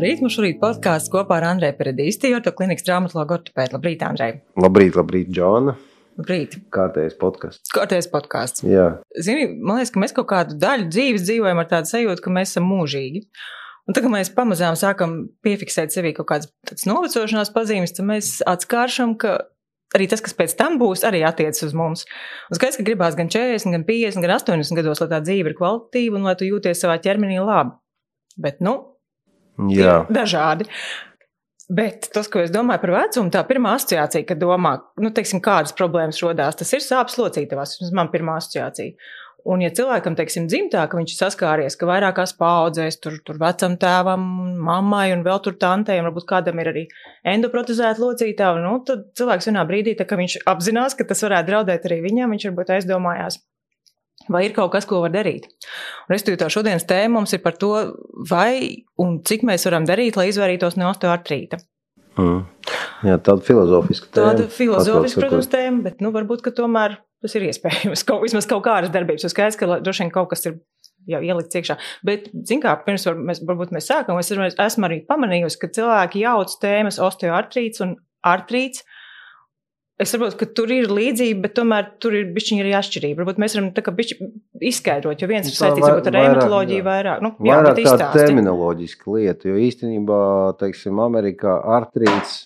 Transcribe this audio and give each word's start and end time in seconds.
Labrīt, 0.00 0.22
mums 0.24 0.32
šorīt 0.32 0.56
podkāsts 0.62 1.10
kopā 1.12 1.36
ar 1.36 1.44
Andreju 1.50 1.74
Peredīsti, 1.76 2.30
jo 2.32 2.38
to 2.40 2.54
klinikas 2.56 2.86
traumatologu 2.86 3.34
ortopēdu. 3.36 3.74
Labrīt, 3.76 4.00
Andrej! 4.06 4.30
Labrīt, 4.56 4.94
labrīt, 4.96 5.26
Džona! 5.28 5.74
Labrīt! 6.16 6.54
Kārtējais 6.72 7.18
podkāsts. 7.20 7.72
Kārtējais 7.74 8.06
podkāsts. 8.08 8.62
Jā. 8.64 8.86
Zini, 9.20 9.50
man 9.60 9.76
liekas, 9.76 9.90
ka 9.92 10.00
mēs 10.00 10.14
kaut 10.16 10.30
kādu 10.30 10.54
daļu 10.62 10.86
dzīves 10.88 11.26
dzīvojam 11.26 11.60
ar 11.60 11.66
tādu 11.68 11.90
sajūtu, 11.90 12.22
ka 12.24 12.32
mēs 12.32 12.54
esam 12.54 12.64
mūžīgi. 12.70 13.20
Un 13.84 13.98
tagad 13.98 14.14
mēs 14.14 14.30
pamazām 14.32 14.78
sākam 14.80 15.18
piefiksēt 15.44 15.92
sevī 15.92 16.14
kaut 16.16 16.30
kādas 16.30 16.86
novecošanās 16.88 17.52
pazīmes, 17.52 17.92
tad 17.92 18.08
mēs 18.08 18.30
atskāršam, 18.48 19.18
ka 19.20 19.34
arī 19.98 20.06
tas, 20.08 20.24
kas 20.24 20.32
pēc 20.38 20.54
tam 20.56 20.78
būs, 20.80 21.04
arī 21.04 21.20
attiecas 21.28 21.66
uz 21.66 21.74
mums. 21.76 22.06
Un 22.48 22.56
skaidrs, 22.56 22.80
ka 22.80 22.86
gribās 22.88 23.20
gan 23.20 23.28
40, 23.28 23.76
gan 23.76 23.84
50, 23.84 24.24
gan 24.24 24.32
80 24.38 24.80
gados, 24.80 25.04
lai 25.04 25.10
tā 25.12 25.20
dzīve 25.28 25.52
ir 25.52 25.58
kvalitatīva 25.60 26.16
un 26.16 26.30
lai 26.30 26.34
tu 26.40 26.48
jūties 26.48 26.86
savā 26.86 26.96
ķermenī 27.04 27.36
labi. 27.44 27.76
Bet, 28.40 28.64
nu, 28.64 28.78
Jā. 29.68 30.00
dažādi. 30.12 30.68
Bet 31.70 32.08
tas, 32.10 32.26
ko 32.26 32.40
es 32.42 32.50
domāju 32.50 32.82
par 32.82 32.90
vecumu, 32.96 33.30
tā 33.30 33.44
pirmā 33.46 33.76
asociācija, 33.78 34.26
kad 34.26 34.40
domā, 34.42 34.72
nu, 34.98 35.12
teiksim, 35.14 35.38
kādas 35.44 35.74
problēmas 35.78 36.18
radās, 36.24 36.58
tas 36.58 36.72
ir 36.74 36.82
sāpes 36.82 37.14
locītavās. 37.20 37.76
Tas 37.78 37.92
ir 37.92 37.98
man 37.98 38.10
pirmā 38.10 38.40
asociācija. 38.40 38.96
Un, 39.48 39.62
ja 39.64 39.70
cilvēkam, 39.72 40.16
teiksim, 40.18 40.48
dzimtā, 40.50 40.82
ka 40.90 40.98
viņš 40.98 41.14
ir 41.14 41.18
saskāries, 41.18 41.76
ka 41.80 41.88
vairākās 41.88 42.34
paudzēs, 42.36 42.98
tur, 43.00 43.16
tur 43.24 43.38
vecam 43.40 43.76
tēvam, 43.80 44.26
mammai 44.66 45.06
un 45.14 45.22
vēl 45.24 45.40
tur 45.44 45.56
tantei, 45.60 46.00
un 46.00 46.10
varbūt 46.10 46.26
kādam 46.28 46.60
ir 46.60 46.72
arī 46.72 46.82
endoprotezēta 47.32 48.02
locītava, 48.02 48.60
nu, 48.60 48.74
tad 48.84 49.06
cilvēks 49.16 49.48
vienā 49.48 49.64
brīdī, 49.68 49.96
tā, 49.96 50.04
ka 50.08 50.18
viņš 50.20 50.42
apzinās, 50.50 50.98
ka 50.98 51.08
tas 51.08 51.24
varētu 51.24 51.52
draudēt 51.52 51.88
arī 51.88 52.02
viņam, 52.04 52.34
viņš 52.34 52.50
varbūt 52.50 52.74
aizdomājās. 52.76 53.40
Vai 54.28 54.44
ir 54.46 54.54
kaut 54.54 54.70
kas, 54.74 54.84
ko 54.86 55.00
var 55.02 55.12
darīt? 55.14 55.48
Ka 56.10 56.50
šodienas 56.52 56.84
tēma 56.88 57.16
mums 57.16 57.32
ir 57.34 57.40
par 57.42 57.56
to, 57.58 57.72
vai 58.30 58.84
un 59.00 59.20
cik 59.26 59.46
mēs 59.48 59.64
varam 59.66 59.88
darīt, 59.88 60.18
lai 60.20 60.28
izvairītos 60.30 60.76
no 60.78 60.90
osteoartrīta. 60.92 61.58
Mm. 62.20 62.42
Jā, 63.08 63.16
tāda 63.16 63.40
filozofiska 63.46 64.10
tēma. 64.12 64.34
Tāda 64.34 64.50
filozofiska, 64.52 65.22
protams, 65.24 65.48
tēma, 65.50 65.84
bet 65.86 66.04
nu, 66.04 66.12
varbūt 66.14 66.44
tomēr 66.56 66.98
tas 67.24 67.36
ir 67.36 67.48
iespējams. 67.48 68.04
Kaut, 68.08 68.24
vismaz 68.24 68.48
kaut 68.50 68.64
kādas 68.66 68.92
darbības. 68.92 69.26
Es 69.28 69.34
skaidrs, 69.34 69.58
ka 69.60 69.80
droši 69.80 70.04
vien 70.04 70.12
kaut 70.14 70.30
kas 70.32 70.46
ir 70.48 70.60
jau 71.10 71.20
ielikts 71.24 71.56
iekšā. 71.56 71.76
Bet, 72.06 72.28
zināmā 72.32 72.74
mērā, 72.74 72.84
pirms 72.86 73.06
var, 73.08 73.20
mēs, 73.30 73.42
varbūt 73.48 73.74
mēs 73.76 73.88
sākam, 73.88 74.20
es 74.20 74.30
esmu 74.30 74.88
arī 74.88 75.00
pamanījusi, 75.08 75.60
ka 75.60 75.70
cilvēki 75.76 76.24
jauc 76.24 76.54
tēmas 76.62 77.00
osteoartrīts 77.02 77.84
un 77.84 77.96
artrīts. 78.26 78.84
Es 80.00 80.14
saprotu, 80.14 80.38
ka 80.40 80.46
tur 80.56 80.70
ir 80.72 80.88
līdzība, 80.88 81.42
bet 81.44 81.54
tomēr 81.58 81.90
tur 82.00 82.14
ir 82.16 82.30
bišķiņa 82.32 82.62
arī 82.64 82.70
atšķirība. 82.78 83.20
Varbūt 83.20 83.40
mēs 83.42 83.56
varam 83.58 83.66
tā 83.76 83.82
izskaidrot, 84.70 85.20
jo 85.20 85.28
viens 85.28 85.50
ir 85.50 85.56
saistīts 85.56 85.88
ar 85.90 86.14
reumatoloģiju 86.16 86.86
vairāk. 86.86 87.24
Nu, 87.26 87.34
jā, 87.44 87.58
vairāk 87.66 88.00
tā 88.00 88.08
terminoloģiska 88.14 89.12
lieta, 89.16 89.50
jo 89.50 89.60
īstenībā, 89.60 90.22
teiksim, 90.62 91.02
Amerikā 91.04 91.58
artrīts 91.76 92.38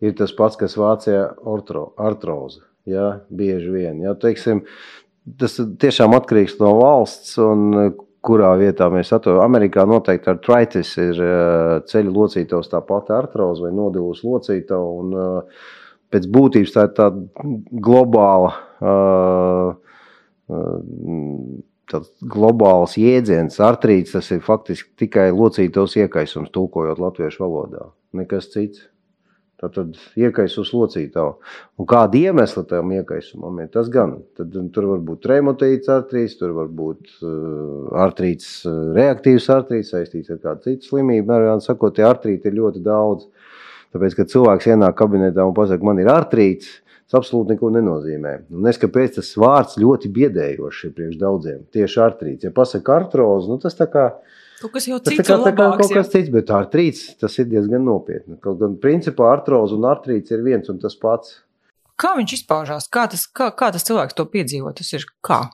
ir 0.00 0.16
tas 0.16 0.32
pats, 0.36 0.56
kas 0.60 0.78
Vācijā 0.80 1.28
ortro, 1.44 1.90
artroze. 2.00 2.64
Jā, 2.88 3.20
bieži 3.28 3.72
vien. 3.74 4.00
Jā, 4.04 4.16
teiksim, 4.22 4.64
tas 5.40 5.56
tiešām 5.58 6.14
atkarīgs 6.16 6.56
no 6.62 6.76
valsts 6.78 7.36
un 7.42 7.96
kurā 8.26 8.52
vietā 8.58 8.88
mēs 8.92 9.10
atrodamies. 9.14 9.46
Amerikā 9.46 9.84
noteikti 9.88 10.30
artritis 10.32 10.92
ir 11.02 11.18
ceļu 11.90 12.14
locītavs, 12.14 12.70
tāpat 12.72 13.10
artroze 13.14 13.66
vai 13.66 13.72
nodilus 13.74 14.22
locītava. 14.26 15.42
Pēc 16.14 16.26
būtības 16.30 16.74
tā 16.74 16.86
ir 16.86 16.92
tāda 16.96 17.52
globāla. 17.86 18.52
Tāds 21.90 22.10
globāls 22.34 22.96
jēdziens, 22.98 23.60
artrīts, 23.62 24.14
tas 24.14 24.28
ir 24.34 24.42
faktiski 24.42 24.90
tikai 25.04 25.28
locītos 25.34 25.96
iekaisums, 25.98 26.52
tulkojot 26.54 27.02
latviešu 27.02 27.42
valodā. 27.44 27.88
Nekas 28.16 28.50
cits. 28.54 28.86
Tā 29.56 29.70
tad 29.72 29.94
iekaisus 30.20 30.74
locītavu. 30.76 31.38
Un 31.80 31.86
kāda 31.88 32.18
iemesla 32.18 32.66
tam 32.68 32.90
iekaisumam 32.92 33.62
ir? 33.62 33.70
Tas 33.72 33.88
gan. 33.88 34.18
Tad, 34.36 34.52
tur 34.74 34.88
var 34.90 35.00
būt 35.06 35.24
remotīts 35.30 35.88
artrīts, 35.94 36.34
tur 36.36 36.52
var 36.58 36.68
būt 36.68 37.14
uh, 37.22 37.86
artrīts, 38.04 38.50
reaktīvs 38.98 39.48
artrīts, 39.54 39.94
saistīts 39.94 40.34
ar 40.34 40.42
kādu 40.42 40.66
citu 40.66 40.90
slimību. 40.90 41.32
Arī 41.38 41.54
sakot, 41.64 41.96
tie 41.96 42.04
artrīti 42.04 42.50
ir 42.50 42.58
ļoti 42.58 42.84
daudz. 42.84 43.24
Uh, 43.24 43.56
Tāpēc, 43.94 44.16
kad 44.18 44.32
cilvēks 44.32 44.68
ienāk 44.72 44.96
kabinetā 44.98 45.44
un 45.46 45.54
pasakā, 45.56 45.86
man 45.86 46.00
ir 46.02 46.10
artrīts, 46.12 46.80
tas 47.06 47.20
absolūti 47.20 47.54
neko 47.54 47.70
nenozīmē. 47.76 48.32
Un 48.56 48.66
es 48.70 48.80
kāpēc 48.82 49.20
tas 49.20 49.30
vārds 49.38 49.78
ļoti 49.80 50.10
biedējošs 50.16 50.88
ir 50.88 50.94
priekš 50.96 51.20
daudziem. 51.20 51.62
Tieši 51.74 52.02
artrīts. 52.02 52.48
Ja 52.48 52.54
pasakā 52.54 53.00
artroze, 53.02 53.50
nu 53.52 53.60
tas 53.62 53.78
tā 53.78 53.88
kā. 53.92 54.08
Kaut 54.60 54.72
kas 54.72 54.88
jau 54.88 54.98
cits, 54.98 55.20
tas 55.20 55.28
kā, 55.28 55.36
labāks, 55.36 55.76
kā 55.76 55.84
kaut 55.84 55.96
kas 55.98 56.12
cits, 56.14 56.32
bet 56.32 56.50
artrīts 56.54 57.02
tas 57.20 57.34
ir 57.38 57.50
diezgan 57.50 57.84
nopietni. 57.86 58.38
Kaut 58.42 58.58
gan 58.62 58.78
principā 58.82 59.28
artroze 59.34 59.76
un 59.76 59.86
artrīts 59.86 60.32
ir 60.34 60.42
viens 60.46 60.72
un 60.72 60.80
tas 60.82 60.96
pats. 60.98 61.42
Kā 62.00 62.16
viņš 62.16 62.40
izpaužās? 62.40 62.88
Kā 62.92 63.06
tas, 63.12 63.24
kā, 63.28 63.50
kā 63.56 63.70
tas 63.72 63.86
cilvēks 63.86 64.16
to 64.16 64.26
piedzīvo? 64.32 64.72
Tas 64.76 64.90
ir 64.96 65.06
kā? 65.24 65.44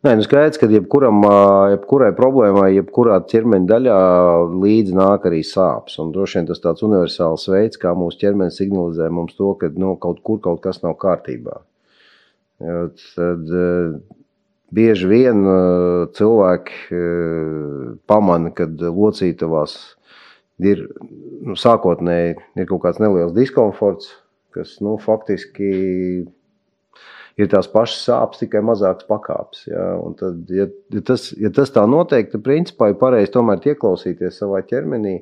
Nē, 0.00 0.14
nu 0.16 0.22
skaidrs, 0.24 0.56
ka 0.56 0.64
jebkuram, 0.72 1.18
jebkurai 1.74 2.14
problēmai, 2.16 2.70
jebkurā 2.72 3.18
ķermeņa 3.28 3.66
daļā 3.68 3.96
līdzi 4.62 4.94
nāk 4.96 5.26
arī 5.28 5.42
sāpes. 5.44 5.98
Un 6.00 6.14
droši 6.14 6.38
vien 6.38 6.48
tas 6.48 6.62
tāds 6.64 6.86
universāls 6.86 7.44
veids, 7.52 7.76
kā 7.82 7.92
mūsu 7.92 8.22
ķermenis 8.22 8.56
signalizē 8.62 9.10
mums 9.12 9.36
to, 9.36 9.50
ka 9.60 9.68
nu, 9.76 9.90
kaut 10.00 10.22
kur 10.24 10.40
kaut 10.40 10.62
kas 10.64 10.80
nav 10.80 10.96
kārtībā. 11.02 11.58
Jo, 12.64 12.86
tad, 13.12 13.52
bieži 14.72 15.12
vien 15.12 15.44
cilvēki 16.16 17.04
pamana, 18.08 18.56
kad 18.56 18.80
locītavās 18.80 19.76
ir 20.64 20.86
nu, 21.44 21.60
sākotnēji 21.60 22.38
ir 22.56 22.72
kaut 22.72 22.86
kāds 22.86 23.04
neliels 23.04 23.36
diskomforts, 23.36 24.14
kas 24.56 24.78
nu, 24.80 24.96
faktiski 25.04 25.74
ir 25.76 26.28
tās 27.48 27.68
pašas 27.70 28.02
sāpes, 28.08 28.40
tikai 28.42 28.60
mazākas 28.66 29.06
pakāpes. 29.08 29.66
Ja? 29.70 29.84
Un 30.02 30.16
tad, 30.18 30.42
ja, 30.52 30.66
ja, 30.92 31.02
tas, 31.06 31.30
ja 31.40 31.52
tas 31.54 31.72
tā 31.74 31.86
notiek, 31.88 32.28
tad 32.32 32.44
principā 32.44 32.90
ir 32.90 32.98
pareizi 33.00 33.32
tomēr 33.36 33.62
ieklausīties 33.72 34.42
savā 34.42 34.60
ķermenī. 34.66 35.20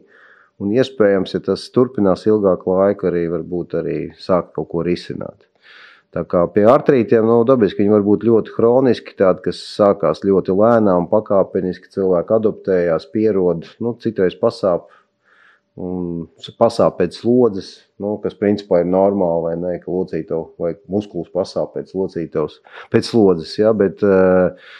Un 0.58 0.72
iespējams, 0.74 1.36
ja 1.36 1.42
tas 1.52 1.68
turpinās 1.70 2.24
ilgāku 2.26 2.74
laiku, 2.74 3.06
arī 3.12 3.28
varbūt 3.30 3.76
arī 3.78 3.98
sākt 4.18 4.56
kaut 4.56 4.72
ko 4.72 4.82
risināt. 4.82 5.44
Tā 6.16 6.24
kā 6.24 6.40
pie 6.50 6.64
artrītiem 6.66 7.26
nu, 7.28 7.42
dabiski 7.46 7.84
viņi 7.84 7.92
var 7.92 8.04
būt 8.06 8.24
ļoti 8.26 8.54
kroniski, 8.56 9.14
tādi, 9.18 9.44
kas 9.50 9.60
sākās 9.76 10.24
ļoti 10.24 10.56
lēnām, 10.56 11.06
pakāpeniski, 11.12 11.92
cilvēki 11.92 12.34
adaptējās, 12.38 13.06
pierod, 13.12 13.68
nu, 13.84 13.92
citreiz 14.02 14.34
pasāp 14.40 14.88
un 15.78 16.26
pasāp 16.58 16.98
pēc 16.98 17.20
slodzes, 17.20 17.70
nu, 18.02 18.16
kas 18.22 18.36
principā 18.38 18.82
ir 18.82 18.90
normāli, 18.90 19.44
vai 19.46 19.54
ne, 19.60 19.76
ka 19.82 19.92
locītavs 19.92 20.56
vai 20.58 20.74
muskulis 20.90 21.30
pasāp 21.34 21.76
pēc 21.76 21.94
locītavs, 21.94 22.58
pēc 22.92 23.12
slodzes, 23.12 23.54
ja, 23.60 23.72
bet, 23.76 24.02
eh, 24.02 24.74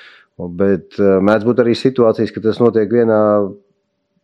bet 0.58 0.98
eh, 0.98 1.16
mēdz 1.22 1.46
būt 1.48 1.62
arī 1.62 1.76
situācijas, 1.78 2.34
ka 2.34 2.42
tas 2.42 2.58
notiek 2.62 2.90
vienā, 2.90 3.20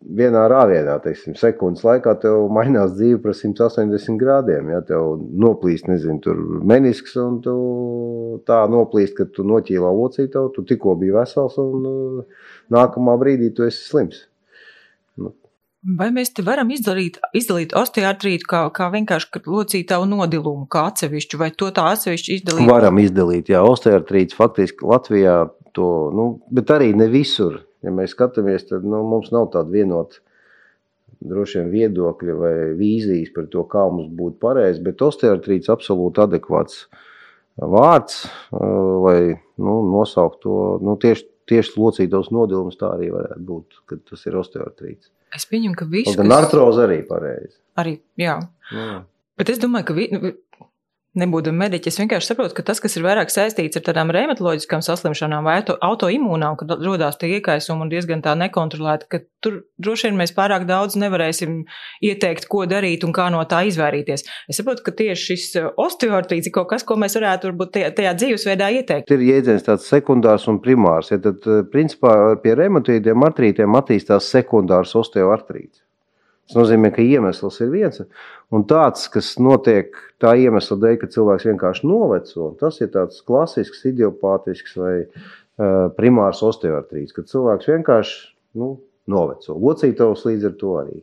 vienā 0.04 0.42
rāvienā, 0.50 0.98
teiksim, 1.04 1.38
sekundes 1.38 1.84
laikā 1.86 2.16
tev 2.20 2.50
mainās 2.52 2.92
dzīve 2.98 3.22
par 3.22 3.38
180 3.38 4.18
grādiem, 4.20 4.74
ja 4.74 4.82
tev 4.84 5.14
noplīst, 5.46 5.88
nezinu, 5.88 6.18
tur 6.26 6.42
menisks 6.66 7.14
un 7.22 7.38
tu 7.44 7.56
tā 8.50 8.64
noplīst, 8.68 9.14
ka 9.20 9.30
tu 9.30 9.46
noķīlā 9.46 9.94
locītavu, 10.02 10.52
tu 10.56 10.66
tikko 10.68 10.98
biji 11.00 11.16
vesels 11.20 11.58
un 11.62 11.90
eh, 11.94 12.46
nākamā 12.74 13.18
brīdī 13.22 13.54
tu 13.54 13.70
esi 13.70 13.86
slims. 13.86 14.24
Vai 15.84 16.08
mēs 16.16 16.30
te 16.32 16.40
varam 16.40 16.70
izdalīt, 16.72 17.18
izdalīt 17.36 17.74
osteoartrītu 17.76 18.48
kā, 18.48 18.60
kā 18.72 18.86
vienkārši 18.94 19.42
locītavu 19.44 20.06
nodilumu, 20.08 20.64
kā 20.70 20.86
atsevišķu, 20.88 21.40
vai 21.42 21.50
to 21.52 21.68
tā 21.76 21.84
atsevišķi 21.92 22.38
izdalīt? 22.38 22.68
Varam 22.70 23.00
izdalīt, 23.02 23.50
jā, 23.52 23.60
osteoartrīts 23.68 24.36
faktiski 24.38 24.88
Latvijā 24.88 25.34
to, 25.76 25.88
nu, 26.16 26.28
bet 26.54 26.72
arī 26.72 26.94
ne 26.96 27.10
visur. 27.12 27.60
Ja 27.84 27.92
mēs 27.92 28.14
skatāmies, 28.16 28.64
tad 28.70 28.86
nu, 28.88 29.02
mums 29.04 29.28
nav 29.34 29.50
tāda 29.52 29.68
vienota 29.74 30.22
droši 31.24 31.60
vien 31.60 31.72
viedokļa 31.72 32.36
vai 32.38 32.54
vīzijas 32.78 33.32
par 33.34 33.48
to, 33.52 33.64
kā 33.68 33.84
mums 33.92 34.12
būtu 34.16 34.40
pareizi, 34.40 34.80
bet 34.84 35.04
osteoartrīts 35.04 35.72
absolūti 35.72 36.22
adekvāts 36.24 36.86
vārds, 37.60 38.24
lai 38.50 39.36
nu, 39.60 39.76
nosaukt 39.92 40.40
to, 40.44 40.78
nu, 40.84 40.96
tieši, 41.00 41.28
tieši 41.50 41.76
locītos 41.76 42.32
nodilums 42.34 42.80
tā 42.80 42.94
arī 42.96 43.12
varētu 43.14 43.44
būt, 43.50 43.82
kad 43.90 44.02
tas 44.10 44.24
ir 44.28 44.40
osteoartrīts. 44.40 45.12
Es 45.34 45.48
pieņemu, 45.50 45.74
ka 45.78 45.88
viss. 45.90 46.14
Gan 46.18 46.30
kas... 46.30 46.46
artroze 46.46 46.84
arī 46.86 47.00
pareizi. 47.08 47.56
Arī, 47.80 47.96
jā. 48.20 48.36
jā. 48.70 49.00
Bet 49.38 49.50
es 49.50 49.60
domāju, 49.62 49.88
ka 49.88 49.96
vi... 49.96 50.06
Nu, 51.14 51.22
nebūdami 51.22 51.60
mediķi, 51.62 51.90
es 51.90 51.98
vienkārši 52.00 52.32
saprotu, 52.32 52.56
ka 52.56 52.64
tas, 52.66 52.80
kas 52.82 52.96
ir 52.98 53.04
vairāk 53.06 53.30
saistīts 53.30 53.78
ar 53.78 53.84
tādām 53.86 54.10
reumatoloģiskām 54.14 54.82
saslimšanām 54.82 55.46
vai 55.46 55.60
autoimūnām, 55.62 56.56
kad 56.58 56.74
rodās 56.82 57.18
tie 57.20 57.36
iekaisumi 57.36 57.86
un 57.86 57.92
diezgan 57.92 58.22
tā 58.24 58.34
nekontrolēti, 58.38 59.06
ka 59.10 59.20
tur 59.44 59.60
droši 59.78 60.08
vien 60.08 60.18
mēs 60.18 60.34
pārāk 60.34 60.66
daudz 60.66 60.98
nevarēsim 60.98 61.60
ieteikt, 62.02 62.48
ko 62.50 62.64
darīt 62.70 63.06
un 63.06 63.14
kā 63.14 63.28
no 63.30 63.44
tā 63.46 63.62
izvairīties. 63.70 64.26
Es 64.50 64.58
saprotu, 64.58 64.82
ka 64.88 64.96
tieši 64.98 65.28
šis 65.30 65.46
uh, 65.60 65.70
osteoartrīts 65.86 66.50
ir 66.50 66.56
kaut 66.58 66.72
kas, 66.74 66.86
ko 66.86 66.98
mēs 66.98 67.14
varētu 67.20 67.52
varbūt 67.52 67.74
tajā, 67.78 67.94
tajā 68.00 68.16
dzīvesveidā 68.18 68.72
ieteikt. 68.80 69.14
Ir 69.14 69.26
jēdziens 69.28 69.68
tāds 69.70 69.86
sekundārs 69.90 70.48
un 70.50 70.58
primārs. 70.64 71.14
Ja 71.14 71.22
tad, 71.22 71.46
uh, 71.46 71.62
principā, 71.70 72.34
pie 72.42 72.58
reumatīdiem 72.58 73.30
artrītiem 73.30 73.78
attīstās 73.78 74.34
sekundārs 74.34 74.98
osteoartrīts. 74.98 75.83
Tas 76.44 76.58
nozīmē, 76.58 76.90
ka 76.92 77.00
iemesls 77.00 77.60
ir 77.64 77.70
viens. 77.72 78.02
Un 78.52 78.66
tāds, 78.68 79.06
kas 79.12 79.30
notiek 79.40 79.96
tā 80.20 80.34
iemesla 80.36 80.76
dēļ, 80.82 80.96
ka 81.00 81.08
cilvēks 81.14 81.46
vienkārši 81.48 81.88
noveco, 81.88 82.50
tas 82.60 82.80
ir 82.84 82.90
tāds 82.92 83.22
klasisks, 83.24 83.84
idiopātisks 83.88 84.76
vai 84.76 84.96
uh, 85.04 85.88
primārs 85.96 86.42
osteoartrīts, 86.44 87.16
kad 87.16 87.30
cilvēks 87.32 87.70
vienkārši 87.72 88.18
nu, 88.60 88.74
noveco. 89.10 89.56
Locītavs 89.56 90.26
līdz 90.28 90.50
ar 90.50 90.58
to 90.60 90.74
arī. 90.82 91.00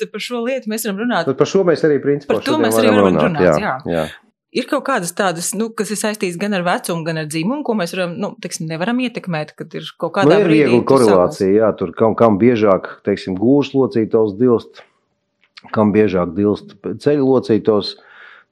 Tad 0.00 0.12
par 0.12 0.24
šo 0.24 0.42
lietu 0.44 0.72
mēs 0.72 0.84
varam 0.88 1.04
runāt. 1.04 1.28
Tad 1.28 1.38
par 1.38 1.48
šo 1.48 1.62
mēs 1.68 1.84
arī 1.88 2.00
principā 2.04 2.36
par 2.36 2.44
to 2.44 2.56
mēs 2.60 2.76
arī 2.80 2.92
varam 2.92 3.12
runāt. 3.12 3.36
runāt 3.36 3.60
jā. 3.60 3.76
Jā. 3.88 4.06
Ir 4.54 4.68
kaut 4.70 4.84
kādas 4.86 5.10
tādas, 5.16 5.50
nu, 5.58 5.68
kas 5.74 5.90
ir 5.90 5.98
saistītas 5.98 6.38
gan 6.40 6.54
ar 6.56 6.62
vecumu, 6.64 7.02
gan 7.04 7.18
ar 7.20 7.26
dzīvumu, 7.28 7.64
ko 7.66 7.74
mēs 7.76 7.92
varam, 7.96 8.14
nu, 8.22 8.30
teiksim, 8.40 8.68
nevaram 8.70 9.00
ietekmēt, 9.02 9.52
kad 9.58 9.74
ir 9.74 9.88
kaut 9.98 10.14
kāda 10.16 10.30
nu, 10.30 10.44
ir 10.44 10.52
viegla 10.52 10.80
korelācija. 10.86 11.50
Jā, 11.50 11.72
tur 11.76 11.90
kam, 11.98 12.14
kam 12.18 12.38
biežāk, 12.40 12.88
teiksim, 13.06 13.34
gūžas 13.40 13.74
locītos 13.76 14.36
dilst, 14.38 14.84
kam 15.74 15.90
biežāk 15.96 16.32
dilst 16.38 16.76
ceļu 17.02 17.26
locītos. 17.26 17.96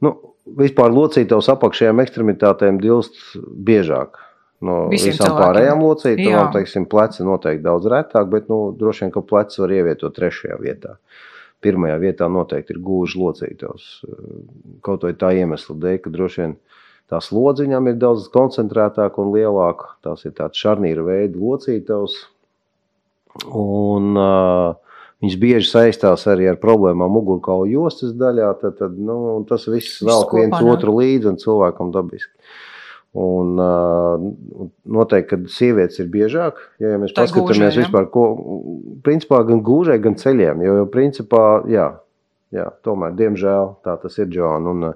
Nu, 0.04 0.16
vispār 0.58 0.92
locītos 0.92 1.48
apakšējām 1.54 2.02
ekstremitātēm 2.04 2.82
dilst 2.82 3.16
biežāk. 3.40 4.18
No 4.64 4.86
Visiem 4.90 5.12
visām 5.12 5.28
cilvēkiem. 5.28 5.44
pārējām 5.44 5.84
locītavām, 5.84 6.50
teiksim, 6.54 6.86
pleci 6.90 7.24
noteikti 7.26 7.64
daudz 7.64 7.88
retāk, 7.90 8.28
bet, 8.32 8.50
nu, 8.52 8.58
droši 8.78 9.04
vien, 9.04 9.14
ka 9.14 9.22
pleci 9.24 9.60
var 9.60 9.74
ievietot 9.76 10.14
trešajā 10.16 10.58
vietā. 10.60 10.98
Pirmajā 11.64 11.96
vietā 12.02 12.28
noteikti 12.28 12.76
ir 12.76 12.82
gūžs 12.84 13.16
locītavs. 13.20 13.88
Kaut 14.84 15.06
vai 15.06 15.14
tā 15.18 15.32
iemesla 15.40 15.76
dēļ, 15.80 15.98
ka 16.04 16.12
droši 16.12 16.42
vien 16.42 16.54
tā 17.10 17.20
slodze 17.24 17.64
viņam 17.64 17.90
ir 17.90 17.98
daudz 18.02 18.28
koncentrētāka 18.34 19.22
un 19.24 19.32
lielāka. 19.34 19.94
Tās 20.04 20.24
ir 20.28 20.36
tāds 20.36 20.60
šarnīra 20.60 21.04
veida 21.06 21.40
locītavs. 21.40 22.20
Un 23.50 24.14
uh, 24.14 24.76
Viņš 25.24 25.36
bieži 25.40 25.70
saistās 25.70 26.26
arī 26.28 26.50
ar 26.50 26.58
problēmām 26.60 27.12
mugurkaula 27.16 27.64
jostas 27.70 28.12
daļā. 28.20 28.50
Tad, 28.60 28.76
tad, 28.76 28.96
nu, 29.00 29.16
tas 29.48 29.64
viss 29.72 30.02
velk 30.04 30.34
viens 30.36 30.56
otru 30.60 30.98
līdzi 30.98 31.30
un 31.30 31.38
cilvēkam 31.40 31.94
dabiski. 31.94 32.32
Un, 33.14 33.58
uh, 33.62 34.70
noteikti, 34.90 35.28
ka 35.30 35.52
sievietes 35.54 36.00
ir 36.02 36.08
biežāk, 36.10 36.56
ja, 36.82 36.96
ja 36.96 36.98
mēs 36.98 37.12
Tā 37.14 37.28
paskatāmies 37.28 37.70
gūžē, 37.70 37.84
vispār, 37.84 38.08
ko, 38.10 38.24
principā 39.06 39.38
gan 39.46 39.60
gūžai, 39.62 40.00
gan 40.02 40.16
ceļiem, 40.18 40.64
jo, 40.66 40.74
jo 40.80 40.88
principā, 40.90 41.44
jā, 41.70 41.92
Jā, 42.54 42.68
tomēr, 42.86 43.14
diemžēl, 43.18 43.70
tā 43.82 43.96
tas 43.98 44.18
ir, 44.20 44.28
Džon. 44.30 44.68
Un, 44.70 44.86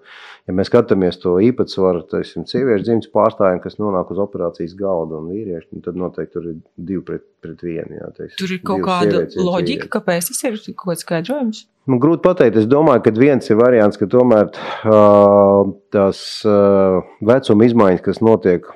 ja 0.46 0.54
mēs 0.54 0.68
skatāmies 0.70 1.18
to 1.18 1.34
īpatsvaru, 1.42 2.04
teiksim, 2.10 2.44
sieviešu 2.46 2.86
dzimtas 2.86 3.10
pārstāvjiem, 3.14 3.58
kas 3.64 3.80
nonāk 3.82 4.12
uz 4.14 4.20
operācijas 4.22 4.76
galda 4.78 5.18
un 5.18 5.32
vīrieši, 5.32 5.72
nu, 5.74 5.82
tad 5.82 5.98
noteikti 5.98 6.36
tur 6.36 6.46
ir 6.52 6.60
divi 6.76 7.02
pret, 7.08 7.24
pret 7.42 7.64
vienu. 7.66 7.98
Jā, 7.98 8.12
teiksim, 8.14 8.38
tur 8.38 8.54
ir 8.54 8.62
kaut 8.70 8.84
kāda 8.86 9.24
loģika, 9.34 9.90
kāpēc 9.98 10.30
tas 10.30 10.44
ir 10.46 10.60
kaut 10.70 10.92
kāds 10.92 11.06
skaidrojums. 11.06 11.64
Nu, 11.88 11.98
grūti 12.02 12.22
pateikt. 12.26 12.60
Es 12.60 12.68
domāju, 12.70 13.02
ka 13.06 13.14
viens 13.16 13.50
ir 13.50 13.58
variants, 13.58 13.98
ka 13.98 14.06
tomēr 14.12 14.52
uh, 14.52 15.70
tās 15.94 16.20
uh, 16.46 17.00
vecuma 17.24 17.66
izmaiņas, 17.66 18.04
kas 18.04 18.22
notiek 18.22 18.68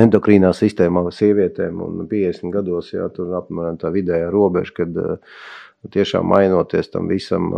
endokrīnā 0.00 0.50
sistēmā 0.56 1.04
sievietēm 1.14 1.82
un 1.84 2.06
50 2.10 2.50
gados, 2.54 2.92
jā, 2.94 3.06
tur 3.14 3.34
apmēram 3.38 3.78
tā 3.80 3.92
vidējā 3.94 4.30
robeža, 4.32 4.74
kad 4.80 4.98
uh, 5.00 5.38
tiešām 5.92 6.26
mainoties 6.28 6.90
tam 6.92 7.08
visam, 7.10 7.50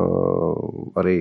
arī 0.99 1.19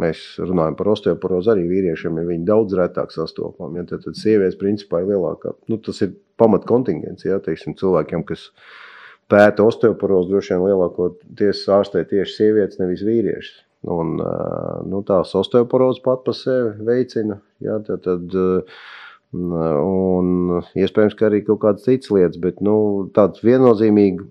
mēs 0.00 0.22
runājam 0.42 0.76
par 0.78 0.90
osteoporozi, 0.94 1.52
arī 1.52 1.66
vīriešiem 1.70 2.18
ir 2.18 2.30
viņi 2.30 2.48
daudz 2.48 2.74
retāk 2.78 3.14
sastopami. 3.14 3.80
Ja, 3.80 3.88
tad, 3.90 4.04
tad 4.06 4.18
sievietes 4.18 4.58
principā 4.58 5.02
ir 5.02 5.12
lielākā. 5.12 5.54
Nu, 5.70 5.78
tas 5.82 6.02
ir 6.06 6.16
pamatkontingents, 6.40 7.26
ja, 7.26 7.38
teiksim, 7.42 7.76
cilvēkiem, 7.78 8.24
kas 8.26 8.48
pēta 9.30 9.66
osteoporozi, 9.66 10.32
droši 10.32 10.54
vien 10.54 10.66
lielākoties 10.68 11.62
ārstē 11.78 12.04
tieši 12.10 12.36
sievietes, 12.40 12.82
nevis 12.82 13.06
vīriešus. 13.06 13.62
Un, 13.94 14.16
nu, 14.88 15.02
tās 15.04 15.34
osteoporozi 15.36 16.00
pat 16.04 16.22
par 16.24 16.36
sevi 16.38 16.86
veicina. 16.86 17.36
Ja, 17.62 17.76
tad, 17.84 18.06
tad, 18.06 18.38
un 19.34 20.60
iespējams, 20.78 21.16
ka 21.18 21.28
arī 21.28 21.42
kaut 21.46 21.62
kādas 21.64 21.86
citas 21.88 22.12
lietas, 22.14 22.40
bet 22.40 22.62
nu, 22.64 22.76
tāds 23.16 23.42
viennozīmīgi 23.44 24.28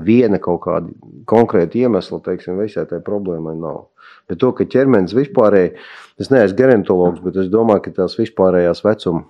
viena 0.00 0.40
kaut 0.42 0.60
kāda 0.66 0.90
konkrēta 1.30 1.78
iemesla, 1.80 2.20
teiksim, 2.24 2.58
visai 2.60 2.84
tai 2.90 3.00
problēmai 3.04 3.56
nav. 3.56 3.86
Bet 4.28 4.40
to, 4.42 4.52
ka 4.54 4.66
ķermenis 4.68 5.14
vispārēji, 5.16 5.72
es 6.20 6.30
neesmu 6.30 6.58
gerontologs, 6.58 7.22
bet 7.24 7.38
es 7.40 7.48
domāju, 7.52 7.86
ka 7.86 7.94
tās 8.02 8.18
vispārējās 8.18 8.84
vecuma, 8.84 9.24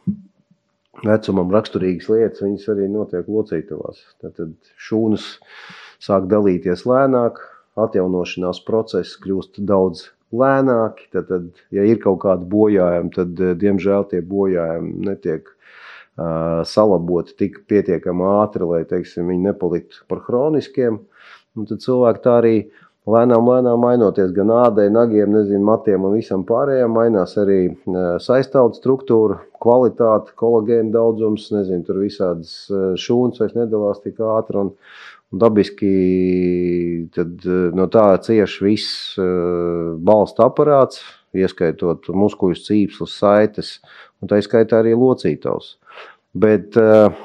vecumam 1.07 1.55
raksturīgas 1.55 2.11
lietas, 2.11 2.43
viņas 2.45 2.69
arī 2.75 2.89
notiek 2.91 3.29
locītavās. 3.31 4.03
Tad 4.21 4.57
šūnas 4.89 5.31
sāk 6.03 6.27
dalīties 6.33 6.85
lēnāk, 6.89 7.41
atjaunošanās 7.81 8.65
process 8.67 9.17
kļūst 9.23 9.63
daudz 9.69 10.09
lēnāki. 10.33 11.09
Tad, 11.15 11.31
tad, 11.31 11.49
ja 11.75 11.87
ir 11.87 12.03
kaut 12.03 12.21
kādi 12.25 12.49
bojājumi, 12.51 13.15
tad, 13.15 13.41
diemžēl, 13.63 14.07
tie 14.11 14.23
bojājumi 14.27 15.09
netiek 15.11 15.49
salaboti 16.69 17.37
tik 17.39 17.63
pietiekami 17.71 18.27
ātri, 18.43 18.67
lai 18.69 18.83
teiksim, 18.89 19.31
viņi 19.31 19.51
nepaliktu 19.51 20.05
par 20.11 20.21
chroniskiem. 20.27 21.01
Un 21.59 21.67
tad 21.67 21.83
cilvēki 21.83 22.23
tā 22.25 22.37
arī 22.43 22.55
lēnām, 23.11 23.47
lēnām 23.49 23.81
mainoties 23.81 24.35
gan 24.37 24.53
ādai, 24.55 24.89
nagiem, 24.93 25.33
nezinu, 25.35 25.63
matiem 25.67 26.05
un 26.07 26.19
visam 26.19 26.45
pārējiem, 26.47 26.93
mainās 26.95 27.37
arī 27.41 27.61
saistāvdu 28.23 28.79
struktūra, 28.79 29.41
kvalitāte, 29.63 30.35
kolagēna 30.41 30.93
daudzums, 30.95 31.49
nezinu, 31.55 31.87
tur 31.89 32.03
visādas 32.05 32.53
šūnas 33.01 33.41
vairs 33.43 33.57
nedalās 33.57 34.05
tik 34.05 34.21
ātri. 34.21 34.67
Un 34.67 34.75
dabiski 35.31 35.91
tad, 37.15 37.47
no 37.77 37.87
tā 37.93 38.07
cieš 38.25 38.57
viss 38.65 39.19
balsta 40.03 40.49
aparāts, 40.51 41.05
ieskaitot 41.37 42.09
muskuļu 42.15 42.59
cīpslus, 42.59 43.17
saites, 43.21 43.77
un 44.21 44.31
tā 44.31 44.41
izskaitā 44.41 44.81
arī 44.81 44.97
locītavs. 44.99 45.77
Bet 46.35 46.79
eh, 46.79 47.21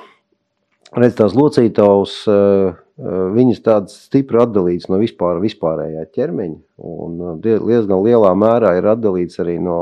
redz, 0.96 1.18
tās 1.18 1.36
locītavas, 1.38 2.16
eh, 2.30 2.70
eh, 2.74 3.18
viņas 3.36 3.64
tādas 3.66 3.98
stipri 4.08 4.42
atdalītas 4.42 4.90
no 4.92 5.00
vispār, 5.02 5.42
vispārējā 5.44 6.06
ķermeņa. 6.16 6.60
Un 6.86 7.42
diezgan 7.44 8.02
lielā 8.06 8.34
mērā 8.38 8.76
ir 8.80 8.90
atdalīts 8.96 9.42
arī 9.44 9.60
no 9.62 9.80